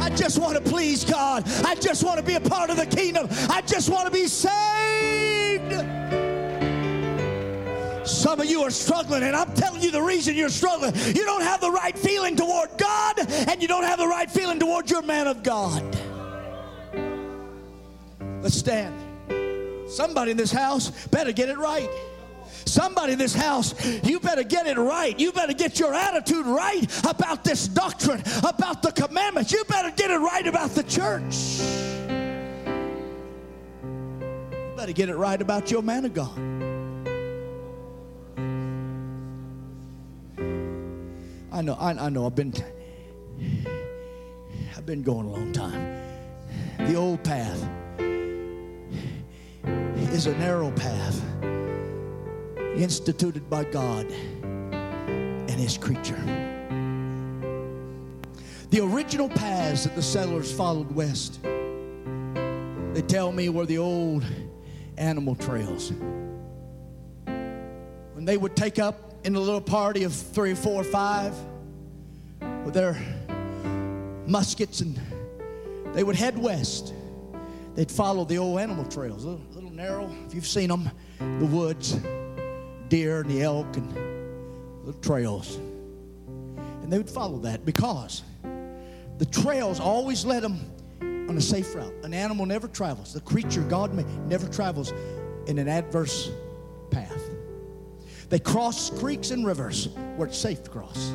[0.00, 1.44] I just want to please God.
[1.64, 3.28] I just want to be a part of the kingdom.
[3.50, 5.72] I just want to be saved.
[8.08, 10.94] Some of you are struggling, and I'm telling you the reason you're struggling.
[10.94, 14.58] You don't have the right feeling toward God, and you don't have the right feeling
[14.58, 15.82] toward your man of God.
[18.40, 19.07] Let's stand.
[19.88, 21.90] Somebody in this house better get it right.
[22.64, 23.74] Somebody in this house,
[24.04, 25.18] you better get it right.
[25.18, 29.50] You better get your attitude right about this doctrine, about the commandments.
[29.52, 31.60] You better get it right about the church.
[34.52, 36.38] You better get it right about your man of God.
[41.50, 42.52] I know, I, I know, I've been
[44.76, 45.98] I've been going a long time.
[46.78, 47.66] The old path
[50.12, 51.22] is a narrow path
[52.76, 56.18] instituted by God and His creature.
[58.70, 64.24] The original paths that the settlers followed west, they tell me, were the old
[64.96, 65.92] animal trails.
[67.24, 71.34] When they would take up in a little party of three, four, five
[72.64, 72.96] with their
[74.26, 74.98] muskets and
[75.94, 76.92] they would head west.
[77.74, 79.24] They'd follow the old animal trails,
[79.78, 80.10] narrow.
[80.26, 81.96] If you've seen them, the woods,
[82.88, 83.94] deer and the elk and
[84.84, 85.54] the trails.
[86.82, 88.24] And they would follow that because
[89.18, 90.58] the trails always led them
[91.00, 91.94] on a safe route.
[92.02, 94.92] An animal never travels, the creature God made never travels
[95.46, 96.28] in an adverse
[96.90, 97.22] path.
[98.30, 101.10] They cross creeks and rivers where it's safe to cross.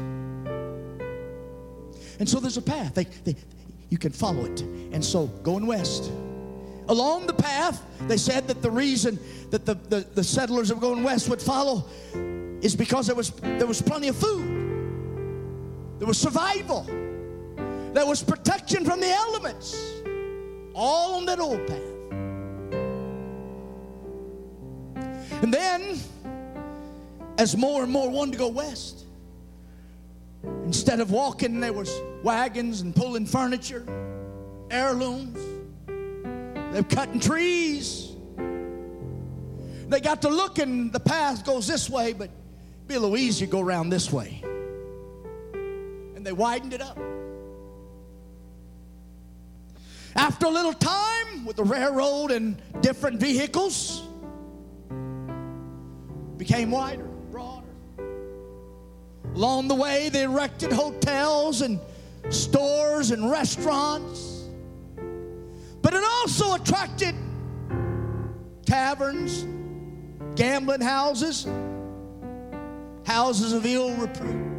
[2.17, 2.95] And so there's a path.
[2.95, 3.35] They, they,
[3.89, 4.61] you can follow it.
[4.61, 6.13] And so going west,
[6.89, 9.19] along the path, they said that the reason
[9.51, 11.85] that the, the, the settlers were going west would follow
[12.61, 16.83] is because there was, there was plenty of food, there was survival,
[17.93, 20.01] there was protection from the elements,
[20.73, 21.93] all on that old path.
[25.43, 25.99] And then,
[27.37, 29.05] as more and more wanted to go west,
[30.65, 33.85] instead of walking, there was wagons and pulling furniture,
[34.71, 35.52] heirlooms.
[36.73, 38.09] They're cutting trees.
[39.89, 42.31] They got to look, and the path goes this way, but
[42.87, 44.41] be a little easier go around this way.
[45.53, 46.97] And they widened it up.
[50.15, 54.01] After a little time, with the railroad and different vehicles,
[56.37, 57.67] became wider, broader.
[59.35, 61.79] Along the way, they erected hotels and
[62.31, 64.32] stores and restaurants.
[65.83, 67.13] But it also attracted
[68.65, 69.45] taverns,
[70.35, 71.45] gambling houses,
[73.05, 74.51] houses of ill repute.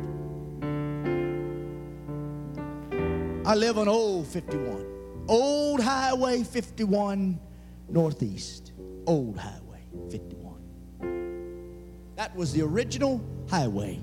[3.47, 4.87] I live on Old 51,
[5.27, 7.41] Old Highway 51
[7.89, 8.73] Northeast,
[9.07, 12.13] Old Highway 51.
[12.17, 13.99] That was the original highway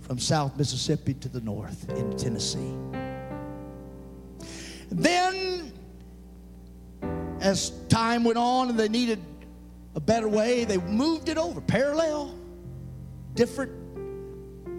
[0.00, 2.74] from South Mississippi to the north in Tennessee.
[4.90, 5.72] Then,
[7.40, 9.18] as time went on and they needed
[9.94, 12.34] a better way, they moved it over parallel,
[13.34, 13.72] different,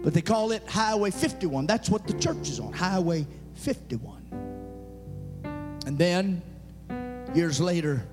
[0.02, 1.66] but they call it Highway 51.
[1.66, 4.22] That's what the church is on, Highway 51.
[5.86, 6.42] And then,
[7.34, 8.06] years later,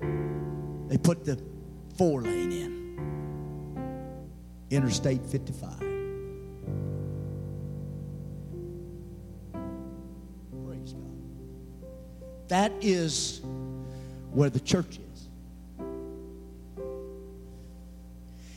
[0.88, 1.40] they put the
[1.96, 2.80] four lane in
[4.70, 5.78] Interstate 55.
[10.64, 11.16] Praise God.
[12.48, 13.40] That is
[14.32, 15.28] where the church is.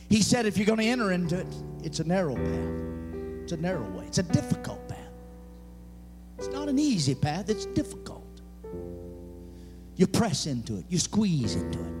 [0.08, 1.46] He said, if you're going to enter into it,
[1.82, 3.42] it's a narrow path.
[3.42, 4.04] It's a narrow way.
[4.06, 4.98] It's a difficult path.
[6.38, 8.22] It's not an easy path, it's difficult.
[9.96, 11.92] You press into it, you squeeze into it.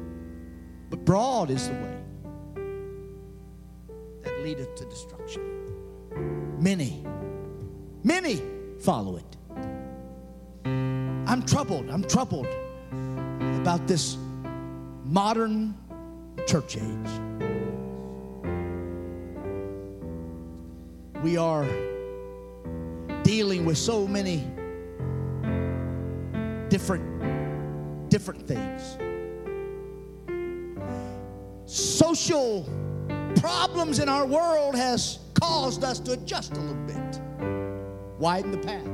[0.90, 1.98] But broad is the way
[4.22, 5.42] that leadeth to destruction.
[6.60, 7.04] Many,
[8.02, 8.40] many
[8.80, 9.36] follow it.
[10.66, 11.90] I'm troubled.
[11.90, 12.48] I'm troubled
[13.60, 14.16] about this
[15.04, 15.74] modern
[16.46, 17.10] church age.
[21.22, 21.66] We are
[23.22, 24.46] dealing with so many
[26.68, 28.98] different different things.
[31.66, 32.68] Social
[33.36, 37.20] problems in our world has caused us to adjust a little bit.
[38.18, 38.86] Widen the path.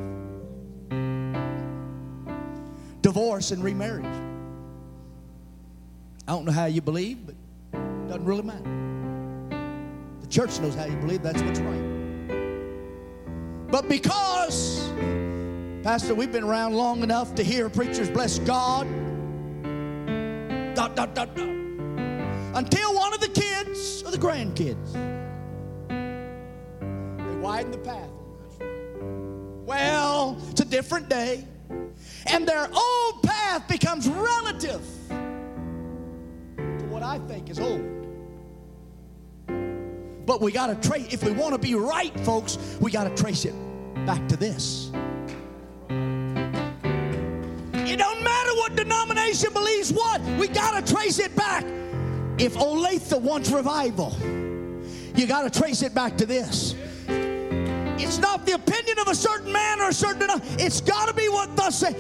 [3.03, 4.30] Divorce and remarriage.
[6.31, 7.35] I don't know how you believe, but
[7.73, 8.63] it doesn't really matter.
[10.21, 11.83] The church knows how you believe, that's what's right.
[13.69, 14.93] But because,
[15.83, 18.87] Pastor, we've been around long enough to hear preachers bless God,
[20.77, 24.93] dot, dot, dot, dot, until one of the kids or the grandkids,
[25.89, 28.09] they widen the path.
[29.67, 31.45] Well, it's a different day,
[32.27, 34.81] and their old path becomes relative
[37.01, 37.83] what I think is old.
[40.27, 43.23] But we got to trace, if we want to be right, folks, we got to
[43.23, 43.55] trace it
[44.07, 44.91] back to this.
[47.89, 51.65] It don't matter what denomination believes what, we got to trace it back.
[52.39, 54.15] If Olathe wants revival,
[55.17, 56.75] you got to trace it back to this.
[57.09, 60.29] It's not the opinion of a certain man or a certain.
[60.59, 61.93] It's got to be what thus say.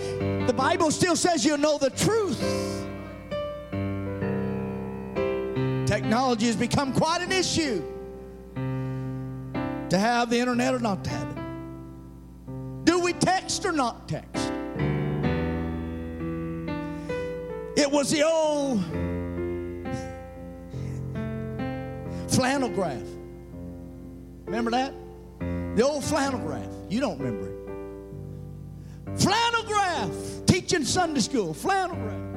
[0.46, 2.79] The Bible still says you know the truth.
[6.00, 7.84] Technology has become quite an issue.
[8.54, 12.84] To have the internet or not to have it.
[12.84, 14.50] Do we text or not text?
[17.76, 18.82] It was the old
[22.32, 23.02] flannel graph.
[24.46, 24.94] Remember that?
[25.76, 26.64] The old flannel graph.
[26.88, 29.20] You don't remember it.
[29.20, 30.46] Flannel graph.
[30.46, 31.52] Teaching Sunday school.
[31.52, 32.29] Flannel graph.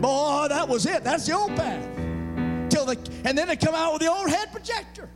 [0.00, 1.04] Boy, that was it.
[1.04, 1.86] That's the old path.
[2.70, 5.08] Till the, and then they come out with the old head projector.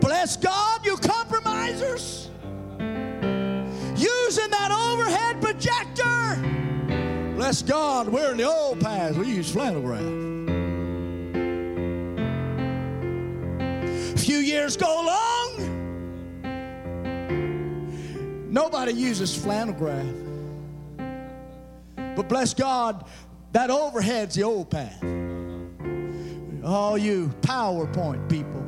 [0.00, 2.30] Bless God, you compromisers.
[3.96, 6.36] Using that overhead projector.
[7.36, 9.16] Bless God, we're in the old path.
[9.16, 10.22] We use flannel graph.
[14.22, 15.50] few years go along,
[18.52, 20.06] nobody uses flannel graph.
[22.16, 23.04] But bless God,
[23.52, 25.02] that overhead's the old path.
[26.64, 28.60] All you PowerPoint people.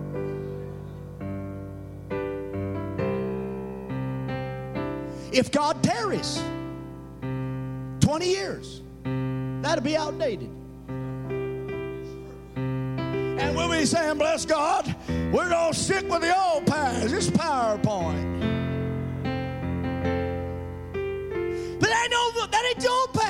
[5.32, 6.41] If God tarries
[8.01, 10.51] 20 years, that'll be outdated.
[12.57, 14.95] And we'll be saying, bless God,
[15.32, 17.12] we're going to stick with the old paths.
[17.12, 18.32] It's PowerPoint.
[21.80, 23.24] But I know that ain't the old path.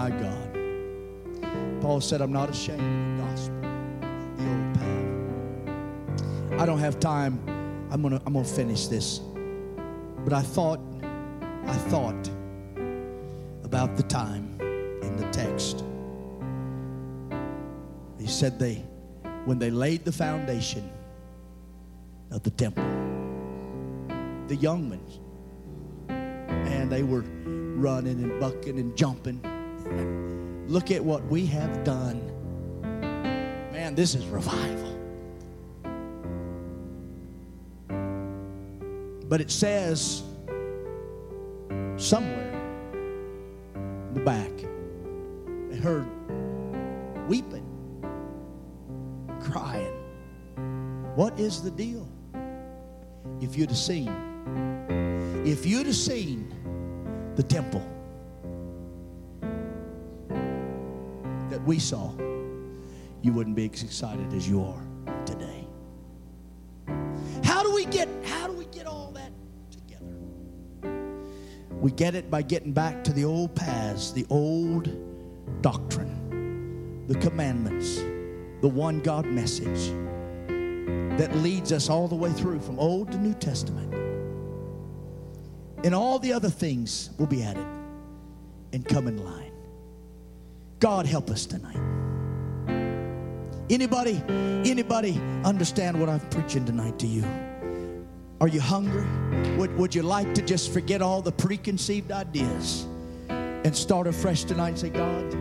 [0.00, 1.82] My God.
[1.82, 3.60] Paul said, I'm not ashamed of the gospel,
[4.38, 4.74] the old
[6.48, 6.58] path.
[6.58, 7.38] I don't have time.
[7.90, 9.18] I'm to I'm to finish this.
[10.24, 10.80] But I thought
[11.66, 12.30] I thought
[13.62, 14.58] about the time
[15.02, 15.84] in the text.
[18.18, 18.76] He said they,
[19.44, 20.90] when they laid the foundation
[22.30, 22.84] of the temple,
[24.48, 25.20] the young ones,
[26.08, 27.24] and they were
[27.76, 29.49] running and bucking and jumping.
[29.90, 32.20] Look at what we have done.
[33.72, 34.98] Man, this is revival.
[39.28, 40.22] But it says
[41.96, 42.52] somewhere
[43.74, 44.50] in the back,
[45.70, 46.06] they heard
[47.28, 47.66] weeping,
[49.40, 49.94] crying.
[51.14, 52.08] What is the deal?
[53.40, 54.08] If you'd have seen,
[55.44, 56.52] if you'd have seen
[57.36, 57.86] the temple
[61.60, 62.10] that we saw,
[63.22, 64.82] you wouldn't be as excited as you are
[65.26, 65.66] today.
[67.44, 69.30] How do we get, how do we get all that
[69.70, 70.06] together?
[71.80, 74.90] We get it by getting back to the old paths, the old
[75.60, 77.98] doctrine, the commandments,
[78.62, 79.90] the one God message
[81.18, 83.92] that leads us all the way through from Old to New Testament.
[85.84, 87.66] And all the other things will be added
[88.72, 89.39] and come in line.
[90.80, 91.76] God help us tonight.
[93.68, 94.20] Anybody,
[94.64, 97.24] anybody understand what I'm preaching tonight to you?
[98.40, 99.06] Are you hungry?
[99.56, 102.86] Would, would you like to just forget all the preconceived ideas
[103.28, 105.34] and start afresh tonight and say, God,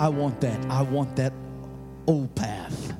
[0.00, 0.64] I want that.
[0.70, 1.34] I want that
[2.06, 2.94] old path.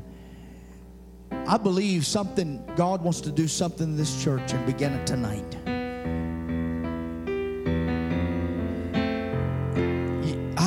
[1.32, 5.56] I believe something, God wants to do something in this church and begin it tonight.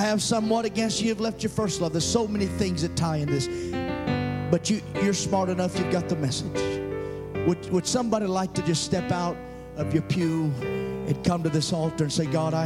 [0.07, 1.09] Have somewhat against you.
[1.09, 1.91] You've left your first love.
[1.91, 3.47] There's so many things that tie in this.
[4.49, 5.77] But you, you're smart enough.
[5.77, 6.55] You've got the message.
[7.45, 9.35] Would, would somebody like to just step out
[9.75, 12.65] of your pew and come to this altar and say, God, I,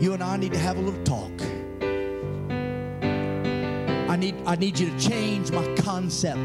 [0.00, 1.32] you and I need to have a little talk.
[4.08, 6.38] I need, I need you to change my concept.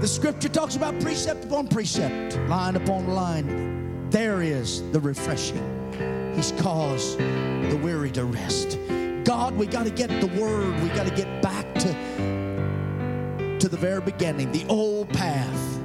[0.00, 4.08] The scripture talks about precept upon precept, line upon line.
[4.10, 5.77] There is the refreshing.
[6.38, 8.78] He's caused the weary to rest.
[9.24, 10.72] God, we got to get the word.
[10.84, 15.80] We got to get back to, to the very beginning, the old path.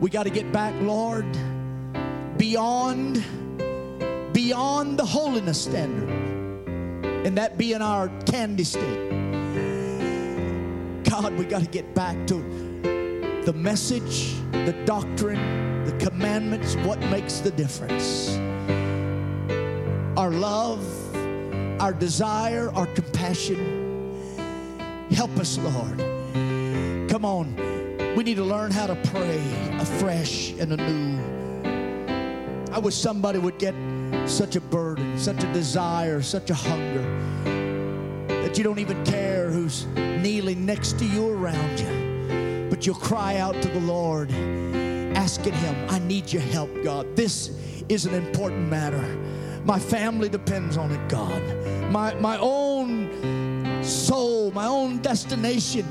[0.00, 1.26] We got to get back, Lord,
[2.38, 3.22] beyond
[4.32, 6.08] beyond the holiness standard.
[7.26, 9.10] And that being our candy stick.
[11.04, 12.36] God, we got to get back to
[13.44, 18.36] the message, the doctrine, the commandments, what makes the difference.
[20.18, 20.84] Our love,
[21.80, 24.12] our desire, our compassion.
[25.10, 25.98] Help us, Lord.
[27.08, 27.54] Come on.
[28.16, 29.40] We need to learn how to pray
[29.78, 31.36] afresh and anew.
[32.72, 33.74] I wish somebody would get
[34.26, 37.02] such a burden, such a desire, such a hunger
[38.42, 42.68] that you don't even care who's kneeling next to you around you.
[42.70, 44.30] But you'll cry out to the Lord,
[45.26, 47.16] asking Him, I need your help, God.
[47.16, 47.50] This
[47.88, 49.02] is an important matter.
[49.64, 51.42] My family depends on it, God.
[51.90, 55.84] My, my own soul, my own destination,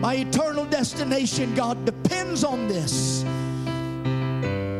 [0.00, 3.24] my eternal destination, God, depends on this.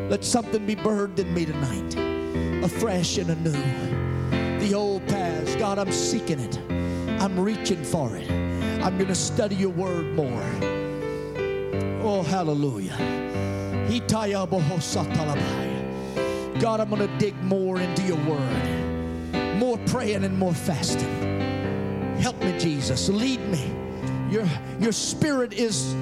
[0.09, 4.57] Let something be birthed in me tonight, afresh and anew.
[4.57, 6.57] The old paths, God, I'm seeking it.
[7.21, 8.27] I'm reaching for it.
[8.81, 10.49] I'm going to study your word more.
[12.01, 13.24] Oh, hallelujah.
[16.59, 19.55] God, I'm going to dig more into your word.
[19.57, 22.15] More praying and more fasting.
[22.19, 23.09] Help me, Jesus.
[23.09, 23.71] Lead me.
[24.29, 24.47] Your,
[24.79, 25.93] your spirit is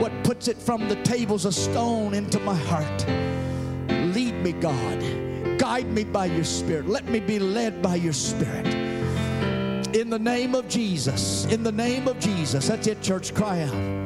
[0.00, 3.06] what puts it from the tables of stone into my heart.
[4.14, 5.58] Lead me, God.
[5.58, 6.88] Guide me by your spirit.
[6.88, 8.66] Let me be led by your spirit.
[9.94, 11.46] In the name of Jesus.
[11.46, 12.68] In the name of Jesus.
[12.68, 13.34] That's it, church.
[13.34, 13.97] Cry out.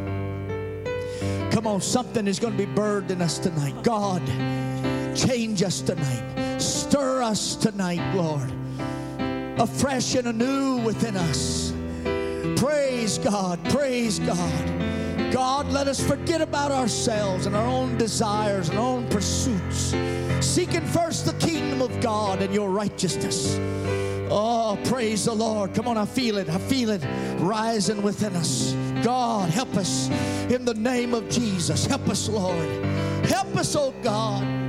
[1.53, 3.75] Come on, something is going to be in us tonight.
[3.83, 4.27] God,
[5.15, 6.59] change us tonight.
[6.59, 8.51] Stir us tonight, Lord.
[9.61, 11.75] Afresh and anew within us.
[12.57, 13.63] Praise God.
[13.69, 15.31] Praise God.
[15.31, 19.95] God, let us forget about ourselves and our own desires and our own pursuits.
[20.41, 23.59] Seeking first the kingdom of God and your righteousness.
[24.31, 25.75] Oh, praise the Lord.
[25.75, 26.49] Come on, I feel it.
[26.49, 27.05] I feel it
[27.41, 28.75] rising within us.
[29.03, 30.09] God, help us
[30.51, 31.87] in the name of Jesus.
[31.87, 32.69] Help us, Lord.
[33.27, 34.62] Help us, oh God.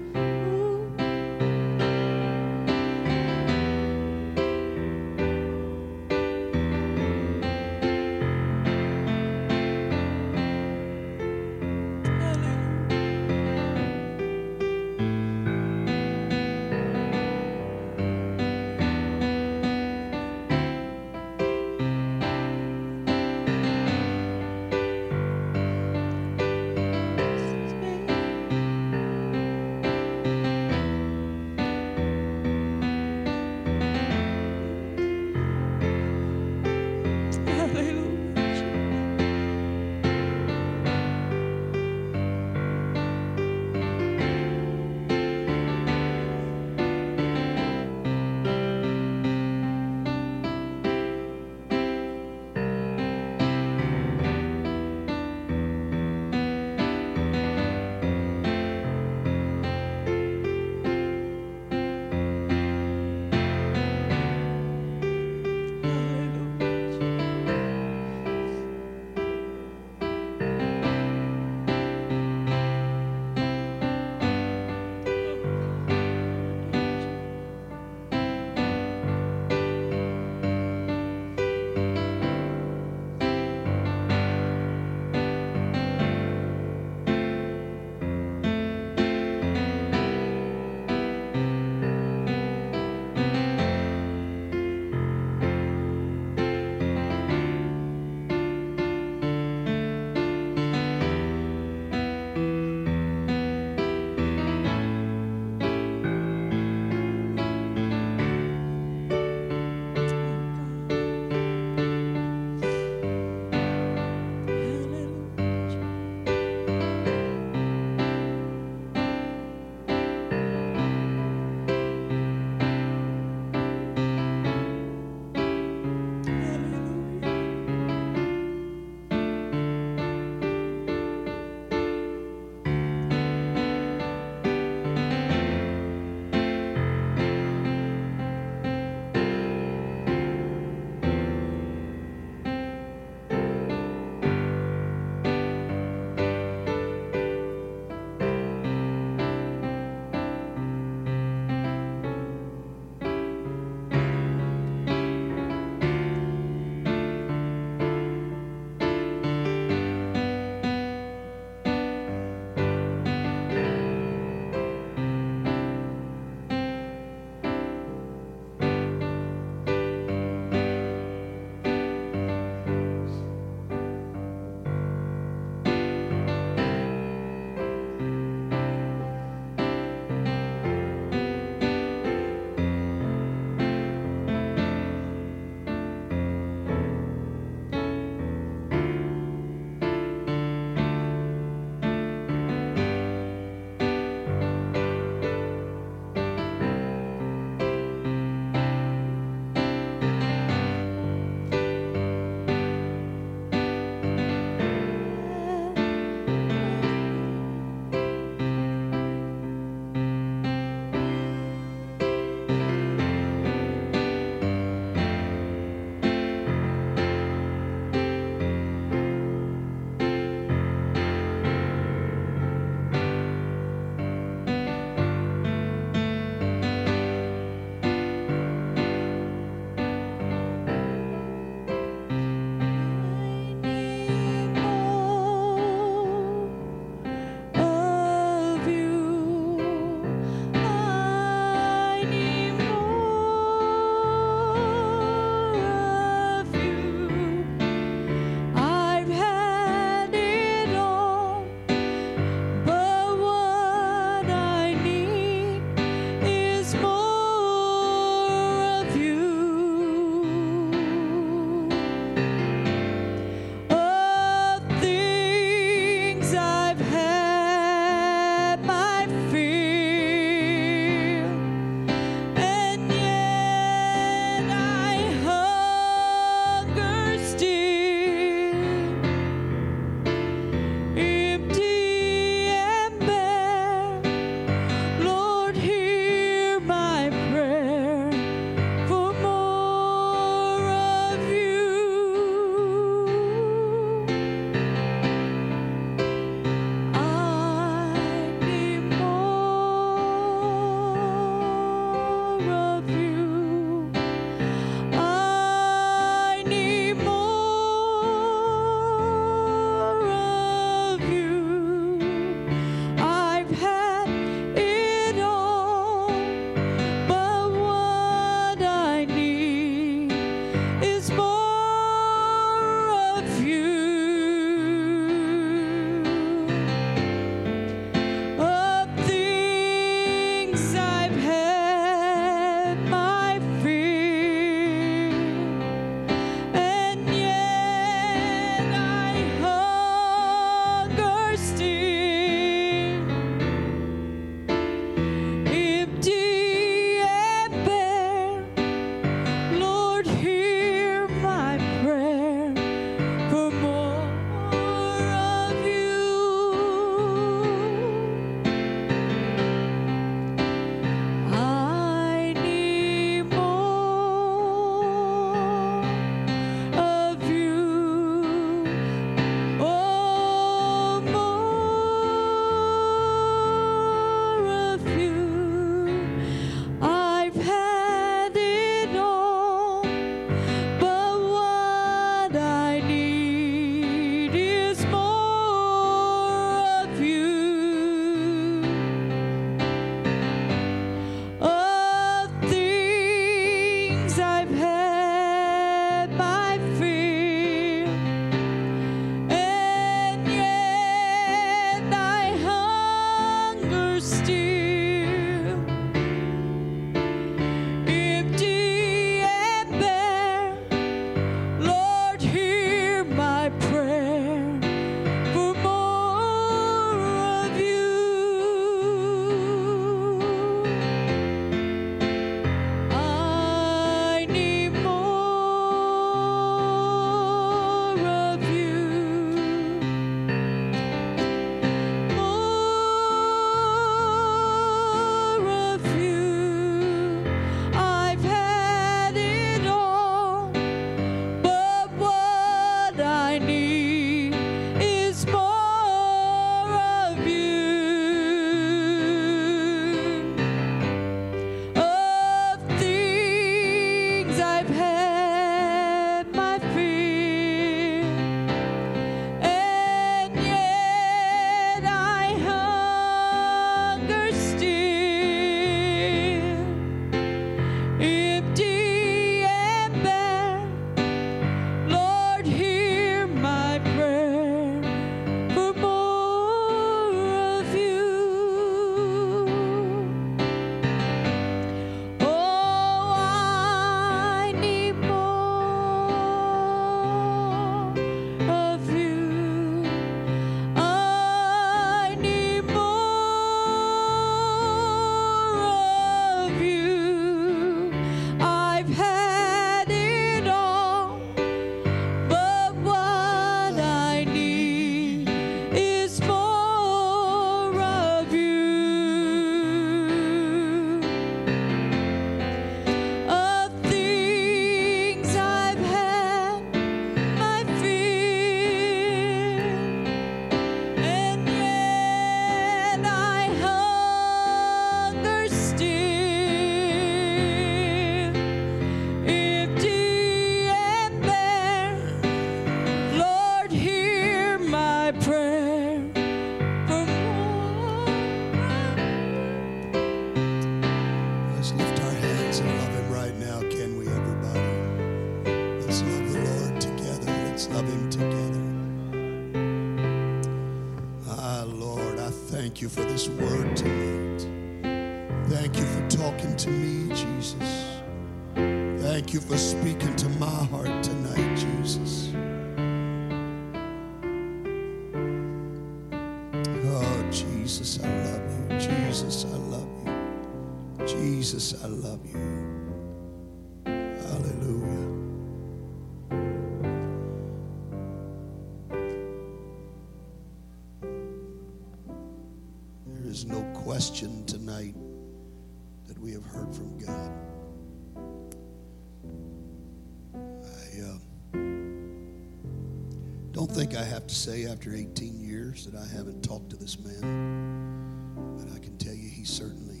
[593.78, 598.34] Think I have to say after 18 years that I haven't talked to this man,
[598.56, 600.00] but I can tell you he certainly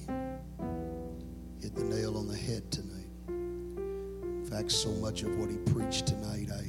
[1.62, 3.06] hit the nail on the head tonight.
[3.28, 6.62] In fact, so much of what he preached tonight, I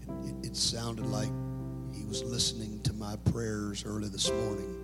[0.00, 1.30] it, it, it sounded like
[1.94, 4.74] he was listening to my prayers early this morning.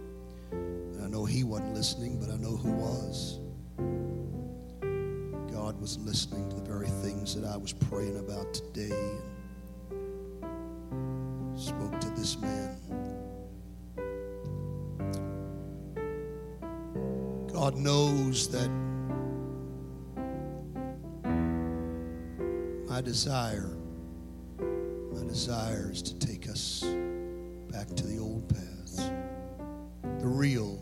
[0.53, 3.32] And I know he wasn't listening, but I know who was.
[5.83, 8.97] Was listening to the very things that I was praying about today
[10.93, 12.79] and spoke to this man.
[17.53, 18.71] God knows that
[22.87, 23.77] my desire,
[24.61, 26.85] my desire is to take us
[27.73, 29.11] back to the old paths,
[30.21, 30.79] the real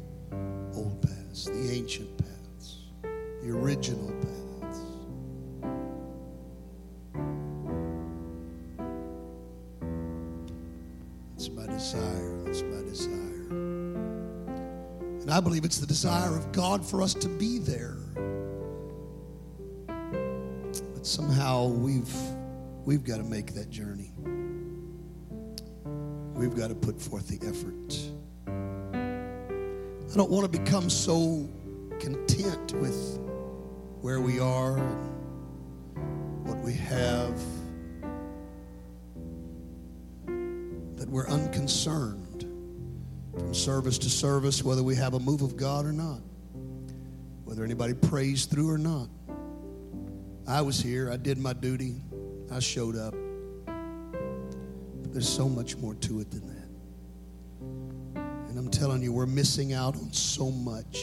[0.74, 2.82] old paths, the ancient paths,
[3.42, 4.29] the original paths.
[15.40, 17.96] I believe it's the desire of God for us to be there.
[19.86, 22.14] But somehow we've
[22.84, 24.12] we've got to make that journey.
[26.34, 27.98] We've got to put forth the effort.
[30.12, 31.48] I don't want to become so
[32.00, 33.18] content with
[34.02, 37.40] where we are and what we have
[40.96, 42.29] that we're unconcerned
[43.40, 46.20] from service to service whether we have a move of God or not,
[47.44, 49.08] whether anybody prays through or not.
[50.46, 51.96] I was here, I did my duty,
[52.52, 53.14] I showed up.
[53.64, 58.20] But there's so much more to it than that.
[58.50, 61.00] And I'm telling you, we're missing out on so much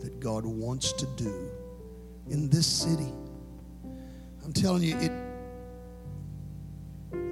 [0.00, 1.48] that God wants to do
[2.28, 3.12] in this city.
[4.44, 5.12] I'm telling you, it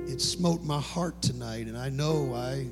[0.08, 2.66] it smote my heart tonight, and I know I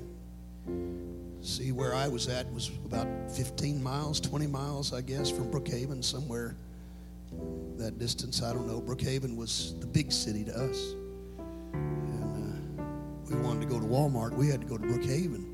[1.40, 6.04] see where I was at was about 15 miles, 20 miles, I guess, from Brookhaven,
[6.04, 6.56] somewhere
[7.76, 8.42] that distance.
[8.42, 8.80] I don't know.
[8.80, 10.94] Brookhaven was the big city to us,
[11.72, 12.82] and uh,
[13.28, 14.34] we wanted to go to Walmart.
[14.34, 15.46] We had to go to Brookhaven.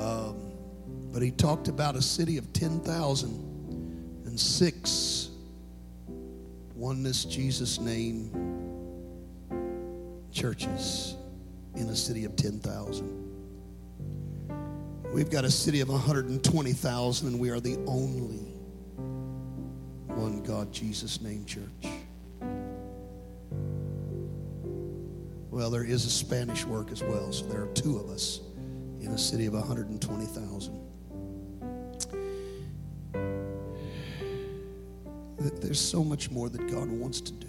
[0.00, 0.36] Um,
[1.12, 3.28] but he talked about a city of 10,000
[4.26, 5.30] and six
[6.74, 8.30] oneness Jesus name
[10.32, 11.16] churches
[11.74, 13.19] in a city of 10,000.
[15.12, 18.54] We've got a city of 120,000 and we are the only
[20.06, 21.64] one God Jesus name church.
[25.50, 28.40] Well, there is a Spanish work as well, so there are two of us
[29.00, 30.80] in a city of 120,000.
[35.70, 37.46] There's so much more that God wants to do.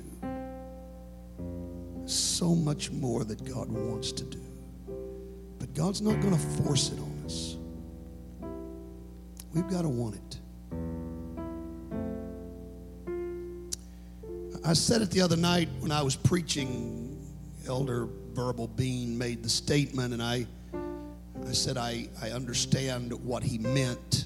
[2.05, 4.41] So much more that God wants to do.
[5.57, 7.10] But God's not going to force it on.
[9.53, 10.39] We've got to want it.
[14.63, 17.07] I said it the other night when I was preaching.
[17.67, 20.47] Elder Verbal Bean made the statement, and I,
[21.47, 24.25] I said I, I understand what he meant.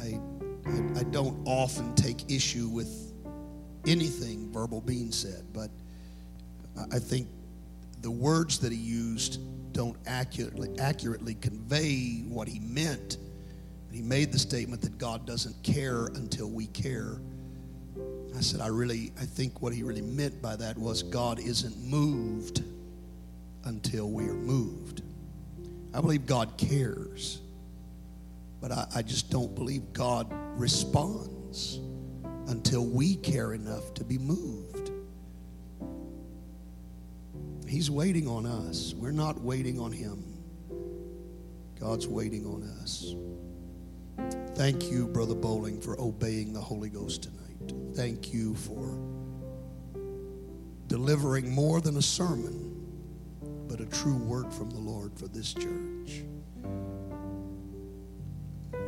[0.00, 0.20] I,
[0.66, 3.12] I, I don't often take issue with
[3.86, 5.70] anything Verbal Bean said, but
[6.92, 7.28] I think
[8.00, 9.40] the words that he used
[9.72, 13.18] don't accurately accurately convey what he meant.
[13.94, 17.20] He made the statement that God doesn't care until we care.
[18.36, 21.78] I said, I really, I think what he really meant by that was God isn't
[21.78, 22.64] moved
[23.62, 25.02] until we are moved.
[25.94, 27.40] I believe God cares,
[28.60, 30.26] but I, I just don't believe God
[30.58, 31.78] responds
[32.48, 34.90] until we care enough to be moved.
[37.68, 38.92] He's waiting on us.
[38.96, 40.24] We're not waiting on him.
[41.78, 43.14] God's waiting on us.
[44.54, 47.94] Thank you, Brother Bowling, for obeying the Holy Ghost tonight.
[47.94, 48.98] Thank you for
[50.86, 52.74] delivering more than a sermon,
[53.68, 56.22] but a true word from the Lord for this church.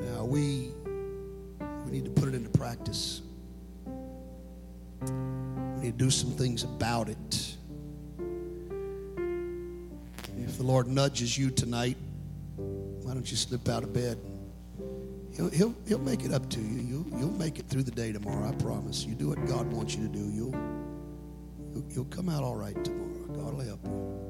[0.03, 0.71] Now we
[1.85, 3.23] we need to put it into practice.
[5.01, 7.57] We need to do some things about it.
[10.39, 11.97] If the Lord nudges you tonight,
[12.57, 14.19] why don't you slip out of bed?
[15.37, 16.81] He'll, he'll, he'll make it up to you.
[16.81, 19.05] You'll, you'll make it through the day tomorrow, I promise.
[19.05, 20.55] You do what God wants you to do, you'll,
[21.75, 23.27] you'll, you'll come out all right tomorrow.
[23.29, 24.27] God will help you.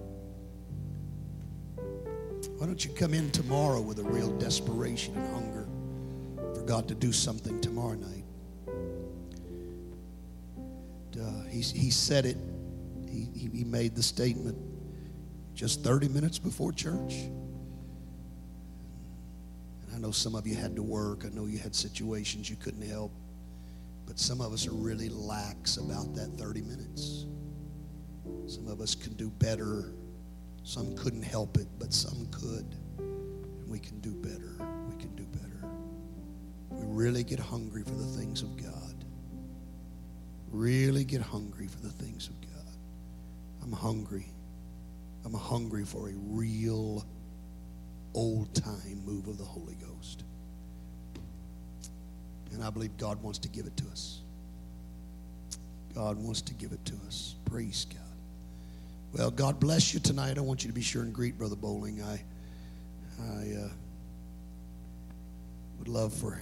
[2.59, 5.69] Why don't you come in tomorrow with a real desperation and hunger
[6.55, 8.25] for God to do something tomorrow night?
[11.21, 12.37] Uh, he, he said it,
[13.09, 14.57] he he made the statement
[15.55, 17.31] just 30 minutes before church.
[19.97, 22.87] I know some of you had to work, I know you had situations you couldn't
[22.87, 23.13] help,
[24.05, 27.25] but some of us are really lax about that 30 minutes.
[28.47, 29.95] Some of us can do better.
[30.65, 32.77] Some couldn't help it, but some could.
[32.99, 34.59] And we can do better.
[34.87, 35.67] We can do better.
[36.69, 39.03] We really get hungry for the things of God.
[40.51, 42.77] Really get hungry for the things of God.
[43.63, 44.27] I'm hungry.
[45.25, 47.07] I'm hungry for a real
[48.17, 50.25] old time move of the Holy Ghost.
[52.53, 54.21] And I believe God wants to give it to us.
[55.95, 57.37] God wants to give it to us.
[57.45, 58.01] Praise God.
[59.13, 60.39] Well, God bless you tonight.
[60.39, 62.03] I want you to be sure and greet Brother Bowling.
[62.03, 62.23] I,
[63.23, 63.69] I uh,
[65.79, 66.41] would love for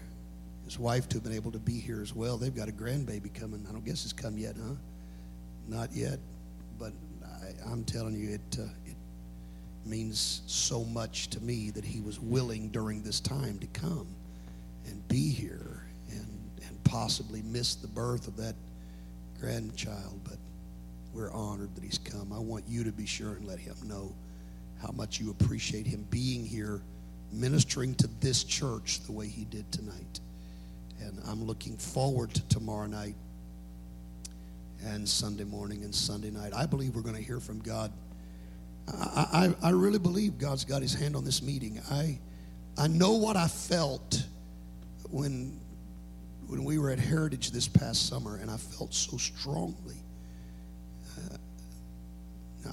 [0.65, 2.37] his wife to have been able to be here as well.
[2.37, 3.67] They've got a grandbaby coming.
[3.69, 4.75] I don't guess it's come yet, huh?
[5.69, 6.19] Not yet,
[6.79, 6.93] but
[7.25, 8.67] I, I'm telling you, it uh,
[9.87, 14.07] means so much to me that he was willing during this time to come
[14.87, 18.55] and be here and and possibly miss the birth of that
[19.41, 20.39] grandchild, but
[21.13, 22.33] we're honored that he's come.
[22.33, 24.15] I want you to be sure and let him know
[24.81, 26.83] how much you appreciate him being here,
[27.33, 30.21] ministering to this church the way he did tonight.
[31.01, 33.15] And I'm looking forward to tomorrow night
[34.85, 36.53] and Sunday morning and Sunday night.
[36.55, 37.93] I believe we're going to hear from God.
[38.89, 41.81] I, I, I really believe God's got his hand on this meeting.
[41.91, 42.19] I,
[42.77, 44.25] I know what I felt
[45.11, 45.61] when,
[46.47, 49.97] when we were at Heritage this past summer, and I felt so strongly.
[51.17, 51.37] Uh,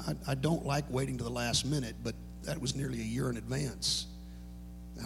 [0.08, 3.30] I, I don't like waiting to the last minute, but that was nearly a year
[3.30, 4.08] in advance.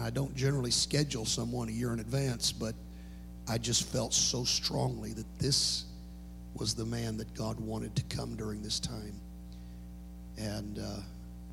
[0.00, 2.74] I don't generally schedule someone a year in advance, but
[3.48, 5.84] I just felt so strongly that this
[6.54, 9.20] was the man that God wanted to come during this time.
[10.38, 11.00] And uh,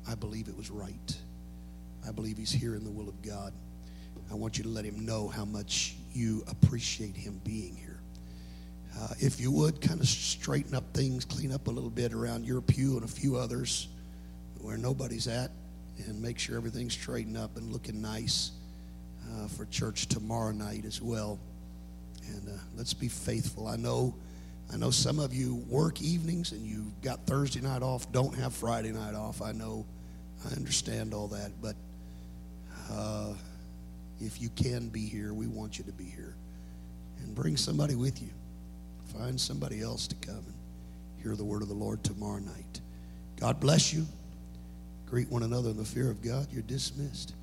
[0.08, 1.16] I believe it was right.
[2.06, 3.52] I believe he's here in the will of God.
[4.30, 8.00] I want you to let him know how much you appreciate him being here.
[8.98, 12.44] Uh, if you would, kind of straighten up things, clean up a little bit around
[12.44, 13.88] your pew and a few others
[14.60, 15.50] where nobody's at,
[16.06, 18.52] and make sure everything's straightened up and looking nice
[19.32, 21.38] uh, for church tomorrow night as well.
[22.28, 23.66] And uh, let's be faithful.
[23.66, 24.14] I know,
[24.72, 28.52] I know some of you work evenings and you've got Thursday night off, don't have
[28.54, 29.42] Friday night off.
[29.42, 29.86] I know,
[30.44, 31.76] I understand all that, but
[32.90, 33.34] uh,
[34.20, 36.34] if you can be here, we want you to be here,
[37.18, 38.30] and bring somebody with you.
[39.18, 40.54] Find somebody else to come and
[41.22, 42.80] hear the word of the Lord tomorrow night.
[43.38, 44.06] God bless you.
[45.06, 46.48] Greet one another in the fear of God.
[46.50, 47.34] You're dismissed.